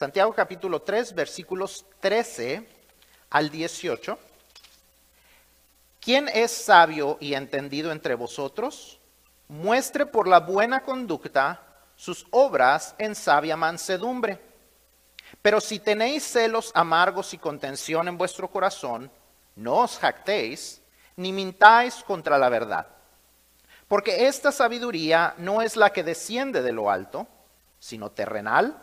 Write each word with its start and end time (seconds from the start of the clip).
Santiago 0.00 0.32
capítulo 0.32 0.80
3, 0.80 1.14
versículos 1.14 1.84
13 2.00 2.66
al 3.28 3.50
18. 3.50 4.18
¿Quién 6.00 6.26
es 6.32 6.50
sabio 6.52 7.18
y 7.20 7.34
entendido 7.34 7.92
entre 7.92 8.14
vosotros? 8.14 8.98
Muestre 9.48 10.06
por 10.06 10.26
la 10.26 10.40
buena 10.40 10.84
conducta 10.84 11.60
sus 11.96 12.26
obras 12.30 12.94
en 12.96 13.14
sabia 13.14 13.58
mansedumbre. 13.58 14.40
Pero 15.42 15.60
si 15.60 15.78
tenéis 15.80 16.24
celos 16.24 16.72
amargos 16.74 17.34
y 17.34 17.36
contención 17.36 18.08
en 18.08 18.16
vuestro 18.16 18.50
corazón, 18.50 19.10
no 19.54 19.80
os 19.80 19.98
jactéis, 19.98 20.80
ni 21.16 21.30
mintáis 21.30 21.96
contra 22.04 22.38
la 22.38 22.48
verdad. 22.48 22.86
Porque 23.86 24.28
esta 24.28 24.50
sabiduría 24.50 25.34
no 25.36 25.60
es 25.60 25.76
la 25.76 25.90
que 25.90 26.02
desciende 26.02 26.62
de 26.62 26.72
lo 26.72 26.90
alto, 26.90 27.28
sino 27.78 28.12
terrenal, 28.12 28.82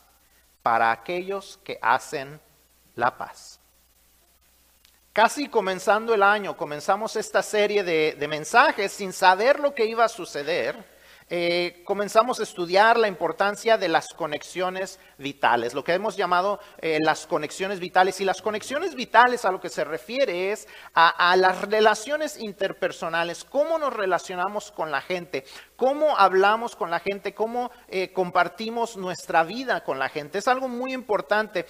para 0.63 0.91
aquellos 0.91 1.59
que 1.63 1.79
hacen 1.81 2.39
la 2.95 3.17
paz. 3.17 3.59
Casi 5.13 5.49
comenzando 5.49 6.13
el 6.13 6.23
año, 6.23 6.55
comenzamos 6.55 7.17
esta 7.17 7.43
serie 7.43 7.83
de, 7.83 8.27
mensajes 8.29 8.93
sin 8.93 9.11
saber 9.11 9.59
lo 9.59 9.75
que 9.75 9.85
iba 9.85 10.05
a 10.05 10.09
suceder 10.09 10.90
eh, 11.33 11.81
comenzamos 11.85 12.41
a 12.41 12.43
estudiar 12.43 12.99
la 12.99 13.07
importancia 13.07 13.77
de 13.77 13.87
las 13.87 14.09
conexiones 14.09 14.99
vitales, 15.17 15.73
lo 15.73 15.81
que 15.81 15.93
hemos 15.93 16.17
llamado 16.17 16.59
eh, 16.79 16.97
las 17.01 17.25
conexiones 17.25 17.79
vitales. 17.79 18.19
Y 18.19 18.25
las 18.25 18.41
conexiones 18.41 18.95
vitales 18.95 19.45
a 19.45 19.51
lo 19.53 19.61
que 19.61 19.69
se 19.69 19.85
refiere 19.85 20.51
es 20.51 20.67
a, 20.93 21.33
las 21.37 21.61
relaciones 21.61 22.37
interpersonales, 22.37 23.45
cómo 23.45 23.77
nos 23.77 23.93
relacionamos 23.93 24.73
con 24.73 24.91
la 24.91 24.99
gente, 24.99 25.45
cómo 25.77 26.17
hablamos 26.17 26.75
con 26.75 26.91
la 26.91 26.99
gente, 26.99 27.33
cómo 27.33 27.71
eh, 27.87 28.11
compartimos 28.11 28.97
nuestra 28.97 29.45
vida 29.45 29.85
con 29.85 29.99
la 29.99 30.09
gente. 30.09 30.37
Es 30.37 30.49
algo 30.49 30.67
muy 30.67 30.91
importante. 30.91 31.65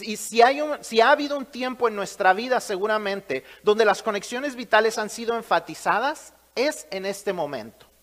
y 0.00 0.16
si, 0.16 0.42
hay 0.42 0.60
si 0.80 1.00
ha 1.00 1.12
habido 1.12 1.38
un 1.38 1.46
tiempo 1.46 1.86
en 1.86 1.94
nuestra 1.94 2.32
vida 2.32 2.58
seguramente 2.58 3.44
donde 3.62 3.84
las 3.84 4.02
conexiones 4.02 4.56
vitales 4.56 4.98
han 4.98 5.08
sido 5.08 5.36
enfatizadas, 5.36 6.34
es 6.56 6.88
en 6.90 7.06
este 7.06 7.32
momento 7.32 7.93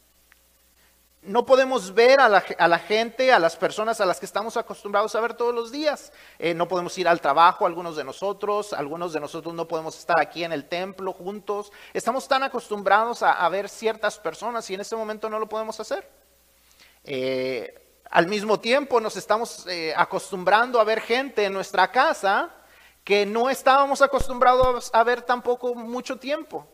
no 1.23 1.45
podemos 1.45 1.93
ver 1.93 2.19
a 2.19 2.27
la, 2.29 2.79
gente, 2.79 3.31
a 3.31 3.37
las 3.37 3.55
personas 3.55 4.01
a 4.01 4.05
las 4.05 4.19
que 4.19 4.25
estamos 4.25 4.57
acostumbrados 4.57 5.13
a 5.13 5.21
ver 5.21 5.35
todos 5.35 5.53
los 5.53 5.71
días. 5.71 6.11
Eh, 6.39 6.55
no 6.55 6.67
podemos 6.67 6.97
ir 6.97 7.07
al 7.07 7.21
trabajo, 7.21 7.67
algunos 7.67 7.95
de 7.95 8.03
nosotros, 8.03 8.73
algunos 8.73 9.13
de 9.13 9.19
nosotros 9.19 9.53
no 9.53 9.67
podemos 9.67 9.97
estar 9.97 10.19
aquí 10.19 10.43
en 10.43 10.51
el 10.51 10.67
templo 10.67 11.13
juntos. 11.13 11.71
Estamos 11.93 12.27
tan 12.27 12.41
acostumbrados 12.41 13.21
a, 13.21 13.47
ver 13.49 13.69
ciertas 13.69 14.17
personas 14.17 14.67
y 14.71 14.73
en 14.73 14.81
este 14.81 14.95
momento 14.95 15.29
no 15.29 15.37
lo 15.37 15.47
podemos 15.47 15.79
hacer. 15.79 16.09
Eh, 17.03 17.71
al 18.09 18.25
mismo 18.25 18.59
tiempo 18.59 18.99
nos 18.99 19.15
estamos 19.15 19.67
eh, 19.67 19.93
acostumbrando 19.95 20.79
a 20.79 20.83
ver 20.83 21.01
gente 21.01 21.45
en 21.45 21.53
nuestra 21.53 21.91
casa 21.91 22.49
que 23.03 23.27
no 23.27 23.49
estábamos 23.49 24.01
acostumbrados 24.01 24.89
a 24.91 25.03
ver 25.03 25.21
tampoco 25.21 25.75
mucho 25.75 26.17
tiempo. 26.17 26.67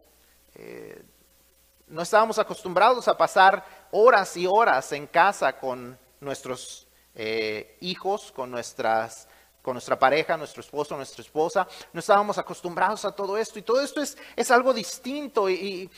No 1.88 2.02
estábamos 2.02 2.38
acostumbrados 2.38 3.08
a 3.08 3.17
pasar 3.17 3.64
horas 3.92 4.36
y 4.36 4.45
horas 4.45 4.92
en 4.92 5.08
casa 5.08 5.58
con 5.58 5.98
nuestros 6.20 6.87
eh, 7.15 7.77
hijos, 7.81 8.31
con, 8.31 8.52
nuestras, 8.52 9.27
con 9.61 9.73
nuestra 9.73 9.97
pareja, 9.97 10.37
nuestro 10.37 10.61
esposo, 10.61 10.97
nuestra 10.97 11.21
esposa. 11.21 11.67
No 11.93 11.99
estábamos 11.99 12.37
acostumbrados 12.37 13.05
a 13.05 13.11
todo 13.11 13.37
esto. 13.37 13.58
Y 13.58 13.61
todo 13.61 13.81
esto 13.81 14.02
es, 14.02 14.17
es 14.36 14.52
algo 14.52 14.73
distinto. 14.73 15.49
Y, 15.49 15.89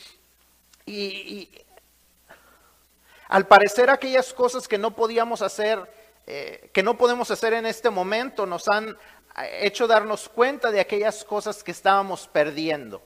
al 3.28 3.46
parecer 3.46 3.90
aquellas 3.90 4.32
cosas 4.32 4.66
que 4.66 4.78
no 4.78 4.94
podíamos 4.96 5.40
hacer, 5.42 5.88
eh, 6.26 6.70
que 6.72 6.82
no 6.82 6.96
podemos 6.96 7.30
hacer 7.30 7.52
en 7.52 7.66
este 7.66 7.90
momento, 7.90 8.44
nos 8.44 8.68
han 8.68 8.88
eh, 8.88 9.58
hecho 9.62 9.86
darnos 9.86 10.28
cuenta 10.28 10.70
de 10.70 10.80
aquellas 10.80 11.24
cosas 11.24 11.62
que 11.62 11.70
estábamos 11.70 12.26
perdiendo 12.28 13.02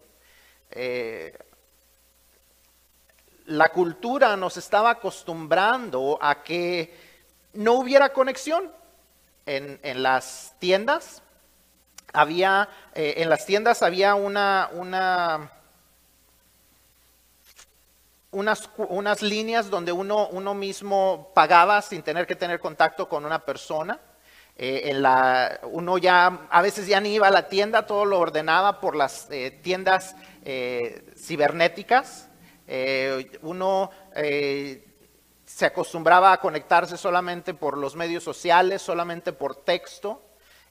la 3.47 3.69
cultura 3.69 4.37
nos 4.37 4.57
estaba 4.57 4.91
acostumbrando 4.91 6.19
a 6.21 6.43
que 6.43 6.97
no 7.53 7.75
hubiera 7.75 8.13
conexión 8.13 8.73
en, 9.47 10.03
las 10.03 10.55
tiendas. 10.59 11.23
Había, 12.13 12.69
eh, 12.95 13.15
en 13.19 13.29
las 13.29 13.45
tiendas 13.45 13.83
había 13.83 14.15
una, 14.15 14.71
una 14.73 15.51
unas, 18.31 18.71
unas, 18.77 19.23
líneas 19.23 19.71
donde 19.71 19.93
uno, 19.93 20.29
uno, 20.29 20.55
mismo 20.55 21.31
pagaba 21.35 21.83
sin 21.83 22.03
tener 22.03 22.27
que 22.27 22.37
tener 22.37 22.61
contacto 22.61 23.09
con 23.09 23.25
una 23.25 23.41
persona. 23.41 24.01
Eh, 24.57 24.83
en 24.91 25.03
la, 25.03 25.61
uno 25.65 25.99
ya 25.99 26.47
a 26.49 26.63
veces 26.63 26.87
ya 26.87 27.01
ni 27.01 27.15
iba 27.15 27.27
a 27.27 27.33
la 27.33 27.49
tienda, 27.49 27.87
todo 27.87 28.05
lo 28.05 28.21
ordenaba 28.21 28.81
por 28.81 28.97
las 28.97 29.29
eh, 29.31 29.51
tiendas 29.63 30.17
cibernéticas. 31.17 32.29
Eh, 32.67 33.39
uno 33.43 33.91
eh, 34.15 34.85
se 35.45 35.67
acostumbraba 35.67 36.33
a 36.33 36.41
conectarse 36.41 36.97
solamente 36.97 37.55
por 37.55 37.77
los 37.77 37.95
medios 37.95 38.25
sociales, 38.25 38.83
solamente 38.83 39.33
por 39.33 39.57
texto. 39.57 40.23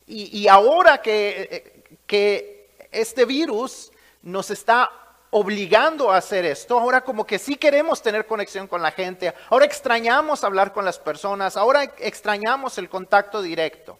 Y, 0.05 0.47
ahora 0.49 1.01
eh, 1.05 1.83
que 2.05 2.69
este 2.91 3.23
virus 3.23 3.91
nos 4.21 4.49
está 4.51 4.89
obligando 5.29 6.11
a 6.11 6.17
hacer 6.17 6.43
esto. 6.45 6.77
Ahora 6.77 7.01
como 7.01 7.25
que 7.25 7.39
sí 7.39 7.55
queremos 7.55 8.01
tener 8.01 8.25
conexión 8.27 8.67
con 8.67 8.81
la 8.81 8.91
gente. 8.91 9.33
Ahora 9.49 9.65
extrañamos 9.65 10.43
hablar 10.43 10.73
con 10.73 10.83
las 10.83 10.99
personas. 10.99 11.55
Ahora 11.55 11.83
extrañamos 11.99 12.77
el 12.77 12.89
contacto 12.89 13.41
directo. 13.41 13.97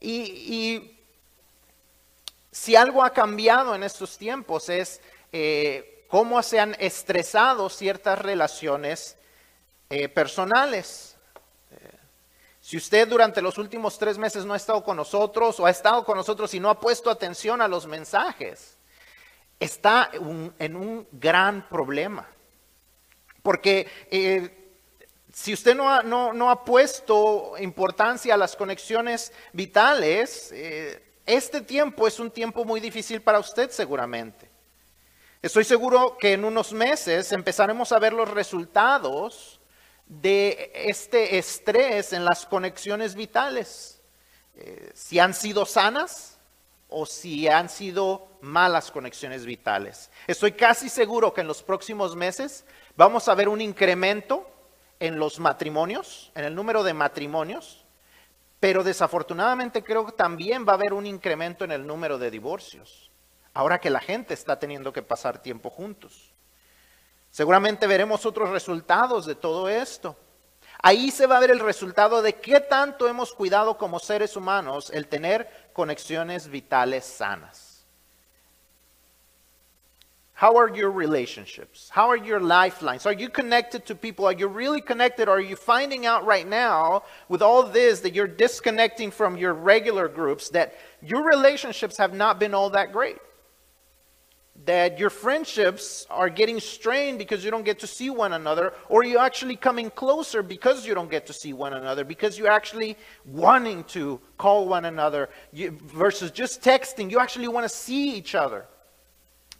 Y, 0.00 0.98
si 2.50 2.76
algo 2.76 3.02
ha 3.02 3.14
cambiado 3.14 3.74
en 3.74 3.82
estos 3.82 4.18
tiempos 4.18 4.68
es 4.68 5.00
cómo 6.12 6.42
se 6.42 6.60
han 6.60 6.76
estresado 6.78 7.70
ciertas 7.70 8.18
relaciones 8.18 9.16
eh, 9.88 10.10
personales. 10.10 11.16
Eh, 11.70 11.76
si 12.60 12.76
usted 12.76 13.08
durante 13.08 13.40
los 13.40 13.56
últimos 13.56 13.98
tres 13.98 14.18
meses 14.18 14.44
no 14.44 14.52
ha 14.52 14.58
estado 14.58 14.84
con 14.84 14.98
nosotros 14.98 15.58
o 15.58 15.64
ha 15.64 15.70
estado 15.70 16.04
con 16.04 16.18
nosotros 16.18 16.52
y 16.52 16.60
no 16.60 16.68
ha 16.68 16.78
puesto 16.78 17.08
atención 17.08 17.62
a 17.62 17.66
los 17.66 17.86
mensajes, 17.86 18.76
está 19.58 20.10
en 20.58 20.76
un 20.76 21.08
gran 21.12 21.66
problema. 21.70 22.28
Porque 23.42 23.88
eh, 24.10 24.74
si 25.32 25.54
usted 25.54 25.74
no 25.74 25.88
ha, 25.88 26.02
no 26.02 26.50
ha, 26.50 26.62
puesto 26.62 27.54
importancia 27.58 28.34
a 28.34 28.36
las 28.36 28.54
conexiones 28.54 29.32
vitales, 29.54 30.52
este 31.24 31.62
tiempo 31.62 32.06
es 32.06 32.20
un 32.20 32.30
tiempo 32.30 32.66
muy 32.66 32.80
difícil 32.80 33.22
para 33.22 33.38
usted 33.38 33.70
seguramente. 33.70 34.51
Estoy 35.42 35.64
seguro 35.64 36.16
que 36.18 36.34
en 36.34 36.44
unos 36.44 36.72
meses 36.72 37.32
empezaremos 37.32 37.90
a 37.90 37.98
ver 37.98 38.12
los 38.12 38.30
resultados 38.30 39.60
de 40.06 40.70
este 40.72 41.36
estrés 41.36 42.12
en 42.12 42.24
las 42.24 42.46
conexiones 42.46 43.16
vitales. 43.16 44.00
Eh, 44.54 44.92
si 44.94 45.18
han 45.18 45.34
sido 45.34 45.66
sanas 45.66 46.38
o 46.88 47.06
si 47.06 47.48
han 47.48 47.68
sido 47.68 48.28
malas 48.40 48.92
conexiones 48.92 49.44
vitales. 49.44 50.12
Estoy 50.28 50.52
casi 50.52 50.88
seguro 50.88 51.34
que 51.34 51.40
en 51.40 51.48
los 51.48 51.64
próximos 51.64 52.14
meses 52.14 52.64
vamos 52.94 53.26
a 53.26 53.34
ver 53.34 53.48
un 53.48 53.60
incremento 53.60 54.48
en 55.00 55.18
los 55.18 55.40
matrimonios, 55.40 56.30
en 56.36 56.44
el 56.44 56.54
número 56.54 56.84
de 56.84 56.94
matrimonios, 56.94 57.84
pero 58.60 58.84
desafortunadamente 58.84 59.82
creo 59.82 60.06
que 60.06 60.12
también 60.12 60.64
va 60.64 60.72
a 60.72 60.76
haber 60.76 60.92
un 60.92 61.04
incremento 61.04 61.64
en 61.64 61.72
el 61.72 61.84
número 61.84 62.16
de 62.16 62.30
divorcios 62.30 63.11
ahora 63.54 63.80
que 63.80 63.90
la 63.90 64.00
gente 64.00 64.34
está 64.34 64.58
teniendo 64.58 64.92
que 64.92 65.02
pasar 65.02 65.38
tiempo 65.38 65.70
juntos. 65.70 66.32
Seguramente 67.30 67.86
veremos 67.86 68.26
otros 68.26 68.50
resultados 68.50 69.26
de 69.26 69.34
todo 69.34 69.68
esto. 69.68 70.16
Ahí 70.82 71.10
se 71.10 71.26
va 71.26 71.36
a 71.36 71.40
ver 71.40 71.50
el 71.50 71.60
resultado 71.60 72.22
de 72.22 72.34
qué 72.34 72.60
tanto 72.60 73.08
hemos 73.08 73.32
cuidado 73.32 73.78
como 73.78 73.98
seres 73.98 74.36
humanos 74.36 74.90
el 74.90 75.06
tener 75.06 75.48
conexiones 75.72 76.48
vitales 76.48 77.04
sanas. 77.04 77.72
How 80.34 80.56
are 80.58 80.68
your 80.68 80.90
relationships? 80.90 81.88
How 81.88 82.10
are 82.10 82.16
your 82.16 82.40
lifelines? 82.40 83.06
Are 83.06 83.12
you 83.12 83.28
connected 83.28 83.86
to 83.86 83.94
people? 83.94 84.26
Are 84.26 84.32
you 84.32 84.48
really 84.48 84.80
connected? 84.80 85.28
Are 85.28 85.40
you 85.40 85.54
finding 85.54 86.04
out 86.04 86.26
right 86.26 86.46
now 86.46 87.04
with 87.28 87.42
all 87.42 87.62
this 87.62 88.00
that 88.00 88.12
you're 88.12 88.26
disconnecting 88.26 89.12
from 89.12 89.36
your 89.36 89.54
regular 89.54 90.08
groups, 90.08 90.48
that 90.48 90.74
your 91.00 91.22
relationships 91.22 91.96
have 91.96 92.12
not 92.12 92.40
been 92.40 92.54
all 92.54 92.70
that 92.70 92.92
great? 92.92 93.18
That 94.64 94.98
your 94.98 95.10
friendships 95.10 96.06
are 96.08 96.28
getting 96.28 96.60
strained 96.60 97.18
because 97.18 97.44
you 97.44 97.50
don't 97.50 97.64
get 97.64 97.80
to 97.80 97.86
see 97.86 98.10
one 98.10 98.32
another, 98.32 98.74
or 98.88 99.02
you're 99.02 99.20
actually 99.20 99.56
coming 99.56 99.90
closer 99.90 100.42
because 100.42 100.86
you 100.86 100.94
don't 100.94 101.10
get 101.10 101.26
to 101.26 101.32
see 101.32 101.52
one 101.52 101.72
another, 101.72 102.04
because 102.04 102.38
you're 102.38 102.50
actually 102.50 102.96
wanting 103.24 103.82
to 103.84 104.20
call 104.38 104.68
one 104.68 104.84
another 104.84 105.30
you, 105.52 105.76
versus 105.84 106.30
just 106.30 106.62
texting. 106.62 107.10
You 107.10 107.18
actually 107.18 107.48
want 107.48 107.64
to 107.64 107.68
see 107.68 108.14
each 108.14 108.34
other. 108.34 108.66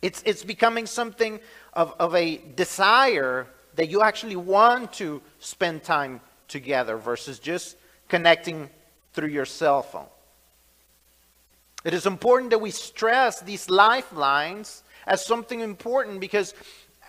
It's, 0.03 0.23
it's 0.27 0.45
becoming 0.45 0.87
something 0.87 1.41
of, 1.73 1.95
of 1.99 2.15
a 2.15 2.37
desire 2.55 3.47
that 3.77 3.89
you 3.89 4.03
actually 4.03 4.37
want 4.37 4.93
to 4.95 5.23
spend 5.39 5.83
time 5.83 6.21
together 6.49 6.97
versus 6.97 7.39
just 7.39 7.77
connecting 8.09 8.69
through 9.15 9.29
your 9.29 9.47
cell 9.47 9.83
phone. 9.83 10.07
It 11.85 11.95
is 11.95 12.07
important 12.07 12.51
that 12.51 12.61
we 12.61 12.71
stress 12.71 13.41
these 13.41 13.69
lifelines 13.69 14.83
as 15.07 15.25
something 15.25 15.61
important 15.61 16.21
because 16.21 16.55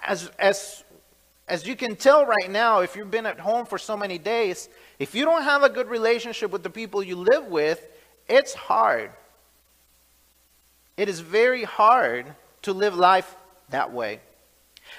as, 0.05 0.31
as, 0.39 0.83
as 1.47 1.67
you 1.67 1.75
can 1.75 1.95
tell 1.95 2.25
right 2.25 2.49
now, 2.49 2.79
if 2.79 2.95
you've 2.95 3.11
been 3.11 3.25
at 3.25 3.39
home 3.39 3.65
for 3.65 3.77
so 3.77 3.95
many 3.95 4.17
days, 4.17 4.69
if 4.99 5.13
you 5.13 5.25
don't 5.25 5.43
have 5.43 5.63
a 5.63 5.69
good 5.69 5.89
relationship 5.89 6.51
with 6.51 6.63
the 6.63 6.69
people 6.69 7.03
you 7.03 7.15
live 7.15 7.47
with, 7.47 7.87
it's 8.27 8.53
hard. 8.53 9.11
It 10.97 11.09
is 11.09 11.19
very 11.19 11.63
hard 11.63 12.33
to 12.63 12.73
live 12.73 12.95
life 12.95 13.35
that 13.69 13.91
way. 13.91 14.21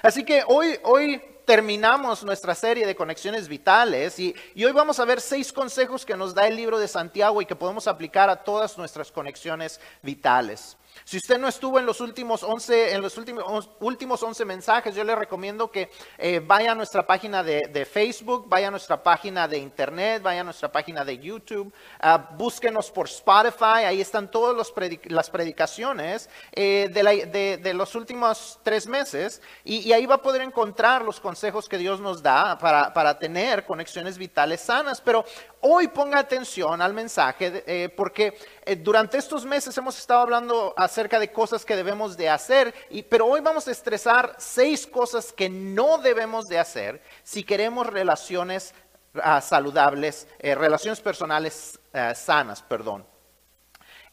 Así 0.03 0.25
que 0.25 0.41
hoy, 0.47 0.77
hoy 0.83 1.21
terminamos 1.45 2.23
nuestra 2.23 2.55
serie 2.55 2.85
de 2.85 2.95
conexiones 2.95 3.47
vitales 3.47 4.19
y, 4.19 4.35
hoy 4.55 4.71
vamos 4.71 4.99
a 4.99 5.05
ver 5.05 5.21
seis 5.21 5.53
consejos 5.53 6.05
que 6.05 6.17
nos 6.17 6.33
da 6.33 6.47
el 6.47 6.55
libro 6.55 6.79
de 6.79 6.87
Santiago 6.87 7.41
y 7.41 7.45
que 7.45 7.55
podemos 7.55 7.87
aplicar 7.87 8.29
a 8.29 8.43
todas 8.43 8.77
nuestras 8.77 9.11
conexiones 9.11 9.79
vitales. 10.01 10.77
Si 11.03 11.17
usted 11.17 11.37
no 11.37 11.47
estuvo 11.47 11.79
en 11.79 11.85
los 11.85 12.01
últimos 12.01 12.43
11, 12.43 12.93
en 12.93 13.01
los 13.01 13.17
últimos, 13.17 13.69
últimos 13.79 14.23
11 14.23 14.45
mensajes, 14.45 14.95
yo 14.95 15.03
le 15.03 15.15
recomiendo 15.15 15.69
que 15.69 15.91
eh, 16.17 16.41
vaya 16.43 16.71
a 16.71 16.75
nuestra 16.75 17.05
página 17.05 17.43
de, 17.43 17.85
Facebook, 17.85 18.45
vaya 18.47 18.69
a 18.69 18.71
nuestra 18.71 19.03
página 19.03 19.47
de 19.47 19.57
Internet, 19.57 20.23
vaya 20.23 20.41
a 20.41 20.43
nuestra 20.43 20.71
página 20.71 21.05
de 21.05 21.19
YouTube, 21.19 21.71
uh, 22.03 22.35
búsquenos 22.35 22.89
por 22.89 23.07
Spotify, 23.07 23.85
ahí 23.85 24.01
están 24.01 24.31
todas 24.31 24.55
las 24.55 25.29
predicaciones 25.29 26.29
eh, 26.51 26.89
de, 26.91 27.57
de, 27.61 27.73
los 27.73 27.95
últimos 27.95 28.59
tres 28.63 28.87
meses 28.87 29.41
y, 29.63 29.91
ahí 29.91 30.05
va 30.05 30.15
a 30.15 30.21
poder 30.21 30.41
encontrar 30.41 31.03
los 31.03 31.19
consejos 31.19 31.69
que 31.69 31.77
Dios 31.77 31.99
nos 31.99 32.21
da 32.21 32.57
para, 32.57 32.93
para 32.93 33.17
tener 33.19 33.65
conexiones 33.65 34.17
vitales 34.17 34.61
sanas. 34.61 35.01
Pero 35.01 35.25
hoy 35.67 35.87
ponga 35.87 36.19
atención 36.19 36.79
al 36.79 36.93
mensaje 36.93 37.63
eh, 37.65 37.89
porque 37.89 38.37
eh, 38.63 38.75
durante 38.75 39.17
estos 39.17 39.45
meses 39.45 39.75
hemos 39.77 39.97
estado 39.97 40.21
hablando 40.21 40.73
acerca 40.85 41.19
de 41.19 41.31
cosas 41.31 41.65
que 41.65 41.75
debemos 41.75 42.15
de 42.15 42.29
hacer, 42.29 42.73
y, 42.89 43.03
pero 43.03 43.25
hoy 43.25 43.41
vamos 43.41 43.67
a 43.67 43.71
estresar 43.71 44.35
seis 44.37 44.87
cosas 44.87 45.33
que 45.33 45.49
no 45.49 45.97
debemos 45.97 46.45
de 46.45 46.59
hacer 46.59 47.01
si 47.23 47.43
queremos 47.43 47.87
relaciones 47.87 48.73
ah, 49.21 49.41
saludables, 49.41 50.27
eh, 50.39 50.55
relaciones 50.55 51.01
personales 51.01 51.79
sanas, 52.13 52.61
perdón. 52.61 53.05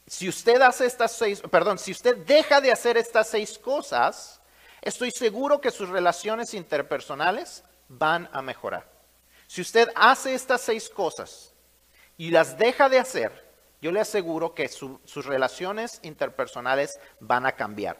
Si 0.06 0.28
usted 0.28 0.60
hace 0.60 0.86
estas 0.86 1.12
seis, 1.12 1.40
perdón, 1.50 1.78
si 1.78 1.92
usted 1.92 2.16
deja 2.18 2.60
de 2.60 2.72
hacer 2.72 2.96
estas 2.96 3.28
seis 3.28 3.58
cosas, 3.58 4.40
estoy 4.80 5.10
seguro 5.10 5.60
que 5.60 5.70
sus 5.70 5.88
relaciones 5.88 6.54
interpersonales 6.54 7.64
van 7.88 8.28
a 8.32 8.42
mejorar. 8.42 8.90
Si 9.46 9.60
usted 9.60 9.88
hace 9.94 10.34
estas 10.34 10.60
seis 10.62 10.88
cosas 10.88 11.54
y 12.16 12.30
las 12.30 12.58
deja 12.58 12.88
de 12.88 12.98
hacer, 12.98 13.41
yo 13.82 13.92
le 13.92 14.00
aseguro 14.00 14.54
que 14.54 14.68
sus 14.68 15.26
relaciones 15.26 15.98
interpersonales 16.02 16.98
van 17.20 17.44
a 17.44 17.52
cambiar. 17.52 17.98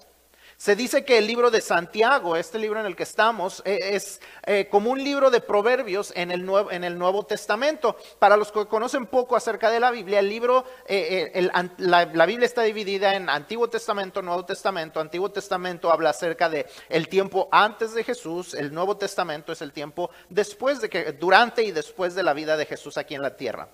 Se 0.57 0.77
dice 0.77 1.05
que 1.05 1.19
el 1.19 1.27
libro 1.27 1.51
de 1.51 1.61
Santiago, 1.61 2.37
este 2.37 2.57
libro 2.57 2.79
en 2.79 2.87
el 2.87 2.95
que 2.95 3.03
estamos, 3.03 3.63
e, 3.65 3.97
es 3.97 4.21
eh, 4.47 4.69
como 4.71 4.93
un 4.93 5.03
libro 5.03 5.29
de 5.29 5.41
proverbios 5.41 6.13
en 6.15 6.31
el, 6.31 6.47
Nuevo, 6.47 6.71
en 6.71 6.85
el 6.85 6.97
Nuevo 6.97 7.25
Testamento. 7.27 7.97
Para 8.21 8.37
los 8.37 8.53
que 8.53 8.67
conocen 8.67 9.07
poco 9.07 9.35
acerca 9.35 9.71
de 9.71 9.81
la 9.81 9.91
Biblia, 9.91 10.21
el 10.21 10.29
libro, 10.29 10.65
eh, 10.87 11.33
eh, 11.35 11.51
la, 11.79 12.27
Biblia 12.27 12.47
está 12.47 12.63
dividida 12.63 13.17
en 13.17 13.29
Antiguo 13.29 13.69
Testamento, 13.69 14.23
Nuevo 14.23 14.45
Testamento. 14.45 15.01
Antiguo 15.01 15.33
Testamento 15.33 15.91
habla 15.91 16.11
acerca 16.11 16.49
de 16.49 16.67
el 16.89 17.09
tiempo 17.09 17.49
antes 17.51 17.93
de 17.93 18.05
Jesús, 18.05 18.55
el 18.55 18.73
Nuevo 18.73 18.97
Testamento 18.97 19.51
es 19.51 19.63
el 19.63 19.73
tiempo 19.73 20.11
después 20.29 20.81
de 20.81 20.89
que, 20.89 21.11
durante 21.11 21.65
y 21.65 21.73
después 21.73 22.15
de 22.15 22.23
la 22.23 22.35
vida 22.35 22.57
de 22.57 22.67
Jesús 22.67 22.97
aquí 22.99 23.17
en 23.17 23.23
la 23.23 23.37
tierra. 23.37 23.69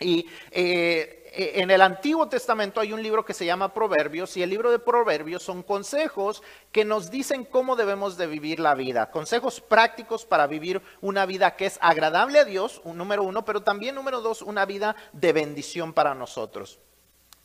Y 0.00 0.26
eh, 0.50 1.22
en 1.34 1.70
el 1.70 1.80
Antiguo 1.80 2.28
Testamento 2.28 2.80
hay 2.80 2.92
un 2.92 3.02
libro 3.02 3.24
que 3.24 3.32
se 3.32 3.46
llama 3.46 3.72
Proverbios 3.72 4.36
y 4.36 4.42
el 4.42 4.50
libro 4.50 4.70
de 4.70 4.78
Proverbios 4.78 5.42
son 5.42 5.62
consejos 5.62 6.42
que 6.70 6.84
nos 6.84 7.10
dicen 7.10 7.44
cómo 7.44 7.74
debemos 7.74 8.18
de 8.18 8.26
vivir 8.26 8.60
la 8.60 8.74
vida, 8.74 9.10
consejos 9.10 9.60
prácticos 9.60 10.26
para 10.26 10.46
vivir 10.46 10.82
una 11.00 11.24
vida 11.24 11.56
que 11.56 11.66
es 11.66 11.78
agradable 11.80 12.38
a 12.38 12.44
Dios, 12.44 12.82
un 12.84 12.98
número 12.98 13.22
uno, 13.22 13.44
pero 13.44 13.62
también 13.62 13.94
número 13.94 14.20
dos, 14.20 14.42
una 14.42 14.66
vida 14.66 14.94
de 15.12 15.32
bendición 15.32 15.94
para 15.94 16.14
nosotros. 16.14 16.80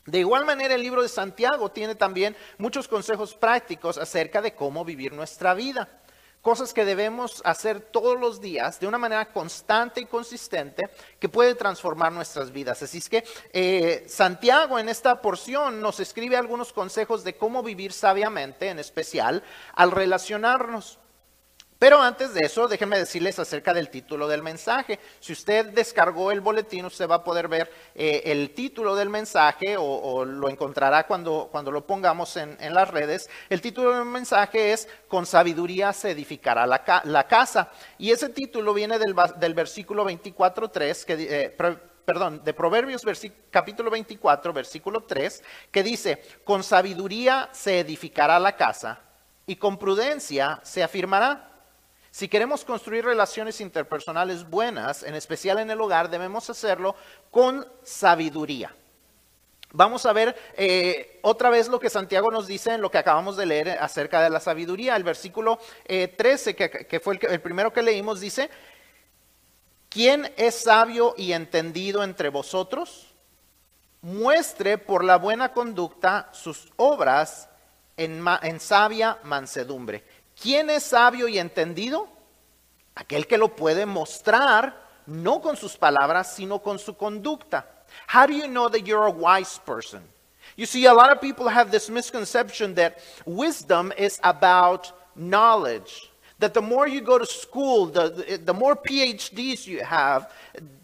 De 0.04 0.18
igual 0.18 0.44
manera, 0.44 0.74
el 0.74 0.82
libro 0.82 1.02
de 1.02 1.08
Santiago 1.08 1.70
tiene 1.70 1.94
también 1.94 2.36
muchos 2.56 2.88
consejos 2.88 3.34
prácticos 3.34 3.98
acerca 3.98 4.40
de 4.42 4.54
cómo 4.54 4.84
vivir 4.84 5.12
nuestra 5.12 5.54
vida 5.54 6.00
cosas 6.42 6.72
que 6.72 6.84
debemos 6.84 7.42
hacer 7.44 7.80
todos 7.80 8.18
los 8.18 8.40
días 8.40 8.80
de 8.80 8.86
una 8.86 8.98
manera 8.98 9.32
constante 9.32 10.00
y 10.00 10.06
consistente 10.06 10.88
que 11.18 11.28
puede 11.28 11.54
transformar 11.54 12.12
nuestras 12.12 12.52
vidas. 12.52 12.82
Así 12.82 12.98
es 12.98 13.08
que 13.08 13.24
eh, 13.52 14.04
Santiago 14.08 14.78
en 14.78 14.88
esta 14.88 15.20
porción 15.20 15.80
nos 15.80 16.00
escribe 16.00 16.36
algunos 16.36 16.72
consejos 16.72 17.24
de 17.24 17.36
cómo 17.36 17.62
vivir 17.62 17.92
sabiamente, 17.92 18.68
en 18.68 18.78
especial 18.78 19.42
al 19.74 19.90
relacionarnos. 19.90 20.98
Pero 21.78 22.02
antes 22.02 22.34
de 22.34 22.40
eso, 22.40 22.66
déjenme 22.66 22.98
decirles 22.98 23.38
acerca 23.38 23.72
del 23.72 23.88
título 23.88 24.26
del 24.26 24.42
mensaje. 24.42 24.98
Si 25.20 25.32
usted 25.32 25.66
descargó 25.66 26.32
el 26.32 26.40
boletín, 26.40 26.84
usted 26.84 27.08
va 27.08 27.16
a 27.16 27.24
poder 27.24 27.46
ver 27.46 27.70
eh, 27.94 28.22
el 28.24 28.50
título 28.52 28.96
del 28.96 29.08
mensaje 29.08 29.76
o, 29.78 30.24
lo 30.24 30.48
encontrará 30.48 31.06
cuando, 31.06 31.48
cuando 31.52 31.70
lo 31.70 31.86
pongamos 31.86 32.36
en, 32.36 32.56
las 32.74 32.90
redes. 32.90 33.30
El 33.48 33.60
título 33.60 33.94
del 33.94 34.06
mensaje 34.06 34.72
es 34.72 34.88
Con 35.06 35.24
sabiduría 35.24 35.92
se 35.92 36.10
edificará 36.10 36.66
la, 36.66 37.26
casa. 37.28 37.70
Y 37.96 38.10
ese 38.10 38.30
título 38.30 38.74
viene 38.74 38.98
del, 38.98 39.54
versículo 39.54 40.04
24.3, 40.04 41.04
que... 41.04 41.14
Eh, 41.44 41.56
perdón, 42.04 42.42
de 42.42 42.54
Proverbios 42.54 43.02
capítulo 43.50 43.90
24, 43.90 44.52
versículo 44.54 45.02
3, 45.02 45.44
que 45.70 45.82
dice, 45.82 46.22
con 46.42 46.64
sabiduría 46.64 47.50
se 47.52 47.80
edificará 47.80 48.38
la 48.38 48.56
casa 48.56 49.00
y 49.46 49.56
con 49.56 49.78
prudencia 49.78 50.58
se 50.64 50.82
afirmará. 50.82 51.57
Si 52.10 52.28
queremos 52.28 52.64
construir 52.64 53.04
relaciones 53.04 53.60
interpersonales 53.60 54.48
buenas, 54.48 55.02
en 55.02 55.14
especial 55.14 55.58
en 55.58 55.70
el 55.70 55.80
hogar, 55.80 56.08
debemos 56.08 56.48
hacerlo 56.48 56.96
con 57.30 57.66
sabiduría. 57.82 58.74
Vamos 59.72 60.06
a 60.06 60.14
ver 60.14 60.34
eh, 60.56 61.20
otra 61.22 61.50
vez 61.50 61.68
lo 61.68 61.78
que 61.78 61.90
Santiago 61.90 62.30
nos 62.30 62.46
dice 62.46 62.72
en 62.72 62.80
lo 62.80 62.90
que 62.90 62.96
acabamos 62.96 63.36
de 63.36 63.44
leer 63.44 63.68
acerca 63.68 64.22
de 64.22 64.30
la 64.30 64.40
sabiduría. 64.40 64.96
El 64.96 65.04
versículo 65.04 65.58
13, 65.86 66.50
eh, 66.50 66.86
que, 66.86 67.00
fue 67.00 67.16
el, 67.16 67.26
el 67.26 67.40
primero 67.42 67.70
que 67.70 67.82
leímos, 67.82 68.20
dice, 68.20 68.48
¿quién 69.90 70.32
es 70.38 70.54
sabio 70.54 71.14
y 71.18 71.32
entendido 71.32 72.02
entre 72.02 72.30
vosotros? 72.30 73.14
Muestre 74.00 74.78
por 74.78 75.04
la 75.04 75.18
buena 75.18 75.52
conducta 75.52 76.30
sus 76.32 76.72
obras 76.76 77.50
en 77.98 78.60
sabia 78.60 79.18
mansedumbre. 79.24 80.04
¿Quién 80.40 80.70
es 80.70 80.84
sabio 80.84 81.28
y 81.28 81.38
entendido? 81.38 82.08
Aquel 82.94 83.26
que 83.26 83.38
lo 83.38 83.56
puede 83.56 83.86
mostrar, 83.86 84.74
no 85.06 85.40
con 85.40 85.56
sus 85.56 85.76
palabras, 85.76 86.34
sino 86.34 86.60
con 86.60 86.78
su 86.78 86.96
conducta. 86.96 87.66
How 88.06 88.26
do 88.26 88.34
you 88.34 88.46
know 88.46 88.68
that 88.68 88.86
you're 88.86 89.06
a 89.06 89.10
wise 89.10 89.58
person? 89.64 90.02
You 90.56 90.66
see, 90.66 90.86
a 90.86 90.94
lot 90.94 91.12
of 91.12 91.20
people 91.20 91.48
have 91.48 91.70
this 91.70 91.88
misconception 91.88 92.74
that 92.74 92.98
wisdom 93.24 93.92
is 93.96 94.18
about 94.22 94.92
knowledge. 95.16 96.10
That 96.40 96.54
the 96.54 96.62
more 96.62 96.86
you 96.86 97.00
go 97.00 97.18
to 97.18 97.26
school, 97.26 97.86
the, 97.86 98.40
the 98.44 98.54
more 98.54 98.76
PhDs 98.76 99.66
you 99.66 99.82
have, 99.82 100.32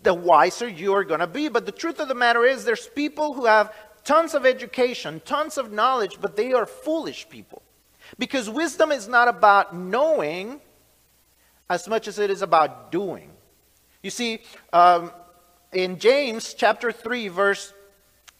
the 0.03 0.15
wiser 0.15 0.69
you 0.69 0.93
are 0.95 1.05
going 1.05 1.21
to 1.21 1.29
be. 1.29 1.49
But 1.49 1.65
the 1.65 1.73
truth 1.73 2.01
of 2.01 2.09
the 2.09 2.15
matter 2.15 2.45
is, 2.45 2.65
there's 2.65 2.89
people 2.89 3.35
who 3.35 3.47
have 3.47 3.73
tons 4.03 4.35
of 4.35 4.45
education, 4.45 5.21
tons 5.25 5.59
of 5.59 5.71
knowledge, 5.71 6.19
but 6.21 6.37
they 6.37 6.53
are 6.53 6.67
foolish 6.67 7.29
people. 7.29 7.63
Because 8.19 8.49
wisdom 8.49 8.93
is 8.93 9.09
not 9.09 9.29
about 9.29 9.75
knowing 9.75 10.61
as 11.69 11.89
much 11.89 12.09
as 12.09 12.19
it 12.19 12.31
is 12.31 12.43
about 12.43 12.93
doing. 12.93 13.31
You 14.03 14.11
see, 14.11 14.41
um, 14.73 15.11
in 15.73 15.99
James 15.99 16.55
chapter 16.55 16.93
3, 16.93 17.29
verse 17.29 17.73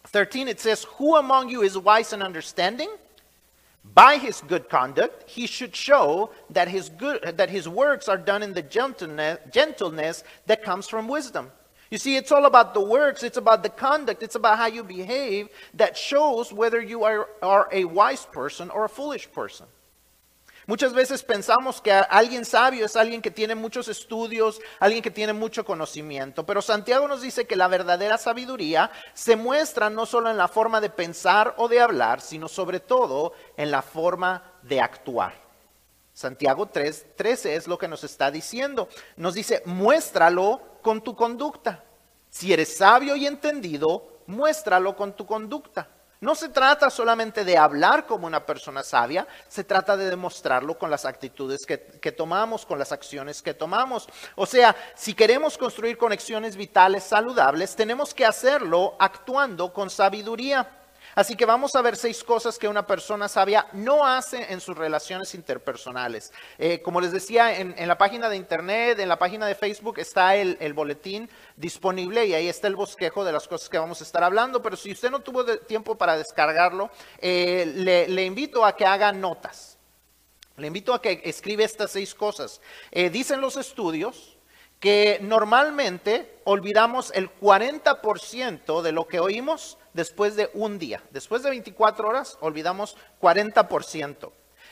13, 0.09 0.49
it 0.49 0.61
says, 0.61 0.85
Who 0.97 1.16
among 1.16 1.49
you 1.49 1.62
is 1.62 1.76
wise 1.76 2.12
and 2.12 2.23
understanding? 2.23 2.90
By 3.92 4.16
his 4.16 4.40
good 4.40 4.68
conduct, 4.71 5.28
he 5.28 5.47
should 5.47 5.76
show 5.76 6.30
that 6.50 6.68
his, 6.68 6.88
good, 6.88 7.37
that 7.37 7.50
his 7.50 7.68
works 7.68 8.09
are 8.09 8.16
done 8.16 8.42
in 8.42 8.54
the 8.54 8.62
gentleness, 8.62 9.38
gentleness 9.52 10.25
that 10.47 10.62
comes 10.62 10.88
from 10.88 11.06
wisdom. 11.06 11.50
You 11.94 11.98
see, 11.98 12.16
it's 12.16 12.32
all 12.32 12.44
about 12.44 12.74
the 12.74 12.80
works, 12.80 13.22
it's 13.22 13.36
about 13.36 13.62
the 13.62 13.68
conduct, 13.68 14.24
it's 14.24 14.34
about 14.34 14.58
how 14.58 14.66
you 14.66 14.82
behave 14.82 15.48
that 15.74 15.96
shows 15.96 16.52
whether 16.52 16.80
you 16.82 17.04
are, 17.04 17.28
are 17.40 17.68
a 17.70 17.84
wise 17.84 18.26
person 18.26 18.68
or 18.70 18.84
a 18.84 18.88
foolish 18.88 19.30
person. 19.30 19.66
Muchas 20.66 20.92
veces 20.92 21.22
pensamos 21.22 21.80
que 21.80 21.92
alguien 21.92 22.44
sabio 22.44 22.84
es 22.84 22.96
alguien 22.96 23.22
que 23.22 23.30
tiene 23.30 23.54
muchos 23.54 23.86
estudios, 23.86 24.58
alguien 24.80 25.02
que 25.02 25.12
tiene 25.12 25.34
mucho 25.34 25.64
conocimiento, 25.64 26.44
pero 26.44 26.60
Santiago 26.62 27.06
nos 27.06 27.22
dice 27.22 27.46
que 27.46 27.54
la 27.54 27.68
verdadera 27.68 28.18
sabiduría 28.18 28.90
se 29.12 29.36
muestra 29.36 29.88
no 29.88 30.04
solo 30.04 30.30
en 30.30 30.36
la 30.36 30.48
forma 30.48 30.80
de 30.80 30.90
pensar 30.90 31.54
o 31.58 31.68
de 31.68 31.80
hablar, 31.80 32.20
sino 32.20 32.48
sobre 32.48 32.80
todo 32.80 33.34
en 33.56 33.70
la 33.70 33.82
forma 33.82 34.42
de 34.64 34.80
actuar. 34.80 35.43
Santiago 36.14 36.66
3, 36.66 37.16
13 37.16 37.56
es 37.56 37.66
lo 37.66 37.76
que 37.76 37.88
nos 37.88 38.04
está 38.04 38.30
diciendo. 38.30 38.88
Nos 39.16 39.35
dice, 39.35 39.62
muéstralo 39.66 40.62
con 40.80 41.02
tu 41.02 41.16
conducta. 41.16 41.85
Si 42.30 42.52
eres 42.52 42.76
sabio 42.76 43.16
y 43.16 43.26
entendido, 43.26 44.21
muéstralo 44.26 44.94
con 44.97 45.14
tu 45.14 45.26
conducta. 45.26 45.88
No 46.21 46.35
se 46.35 46.49
trata 46.49 46.88
solamente 46.88 47.44
de 47.44 47.59
hablar 47.59 48.06
como 48.06 48.26
una 48.26 48.47
persona 48.47 48.83
sabia, 48.83 49.26
se 49.49 49.64
trata 49.64 49.97
de 49.97 50.09
demostrarlo 50.09 50.78
con 50.78 50.90
las 50.90 51.04
actitudes 51.04 51.66
que, 51.66 52.12
tomamos, 52.12 52.64
con 52.64 52.78
las 52.78 52.92
acciones 52.92 53.42
que 53.42 53.52
tomamos. 53.52 54.09
O 54.37 54.47
sea, 54.47 54.75
si 54.94 55.12
queremos 55.12 55.59
construir 55.59 55.99
conexiones 55.99 56.56
vitales 56.56 57.04
saludables, 57.04 57.76
tenemos 57.76 58.14
que 58.14 58.25
hacerlo 58.25 58.94
actuando 58.99 59.73
con 59.73 59.90
sabiduría. 59.90 60.83
Así 61.14 61.37
que 61.37 61.47
vamos 61.47 61.75
a 61.75 61.83
ver 61.83 61.97
seis 61.97 62.25
cosas 62.25 62.59
que 62.59 62.66
una 62.66 62.87
persona 62.87 63.28
sabia 63.28 63.68
no 63.73 64.04
hace 64.04 64.52
en 64.52 64.61
sus 64.61 64.76
relaciones 64.76 65.35
interpersonales. 65.35 66.33
Eh, 66.59 66.83
como 66.83 67.00
les 67.00 67.12
decía, 67.12 67.59
en, 67.59 67.75
la 67.87 67.97
página 67.97 68.28
de 68.28 68.37
internet, 68.37 68.99
en 68.99 69.09
la 69.09 69.18
página 69.18 69.47
de 69.47 69.54
Facebook 69.54 69.99
está 69.99 70.35
el, 70.35 70.73
boletín 70.75 71.30
disponible 71.56 72.26
y 72.26 72.35
ahí 72.35 72.49
está 72.49 72.66
el 72.66 72.75
bosquejo 72.75 73.25
de 73.25 73.33
las 73.33 73.47
cosas 73.47 73.68
que 73.68 73.78
vamos 73.78 74.00
a 74.00 74.04
estar 74.04 74.25
hablando. 74.25 74.61
Pero 74.61 74.76
si 74.76 74.90
usted 74.90 75.11
no 75.11 75.21
tuvo 75.21 75.44
tiempo 75.59 75.97
para 75.97 76.16
descargarlo, 76.16 76.90
eh, 77.18 77.64
le, 78.09 78.25
invito 78.25 78.64
a 78.64 78.76
que 78.76 78.85
haga 78.85 79.12
notas. 79.12 79.78
Le 80.56 80.66
invito 80.66 80.94
a 80.94 81.00
que 81.00 81.23
escriba 81.25 81.64
estas 81.64 81.92
seis 81.92 82.14
cosas. 82.14 82.61
Eh, 82.90 83.11
dicen 83.11 83.40
los 83.40 83.56
estudios 83.56 84.37
que 84.80 85.18
normalmente 85.23 86.40
olvidamos 86.44 87.12
el 87.14 87.30
40% 87.40 88.83
de 88.83 88.92
lo 88.92 89.06
que 89.06 89.21
oímos 89.21 89.78
después 89.94 90.36
de 90.36 90.50
un 90.52 90.78
día. 90.78 91.02
Después 91.10 91.42
de 91.42 91.50
24 91.50 92.06
horas 92.06 92.36
olvidamos 92.40 92.96
40%. 93.22 94.30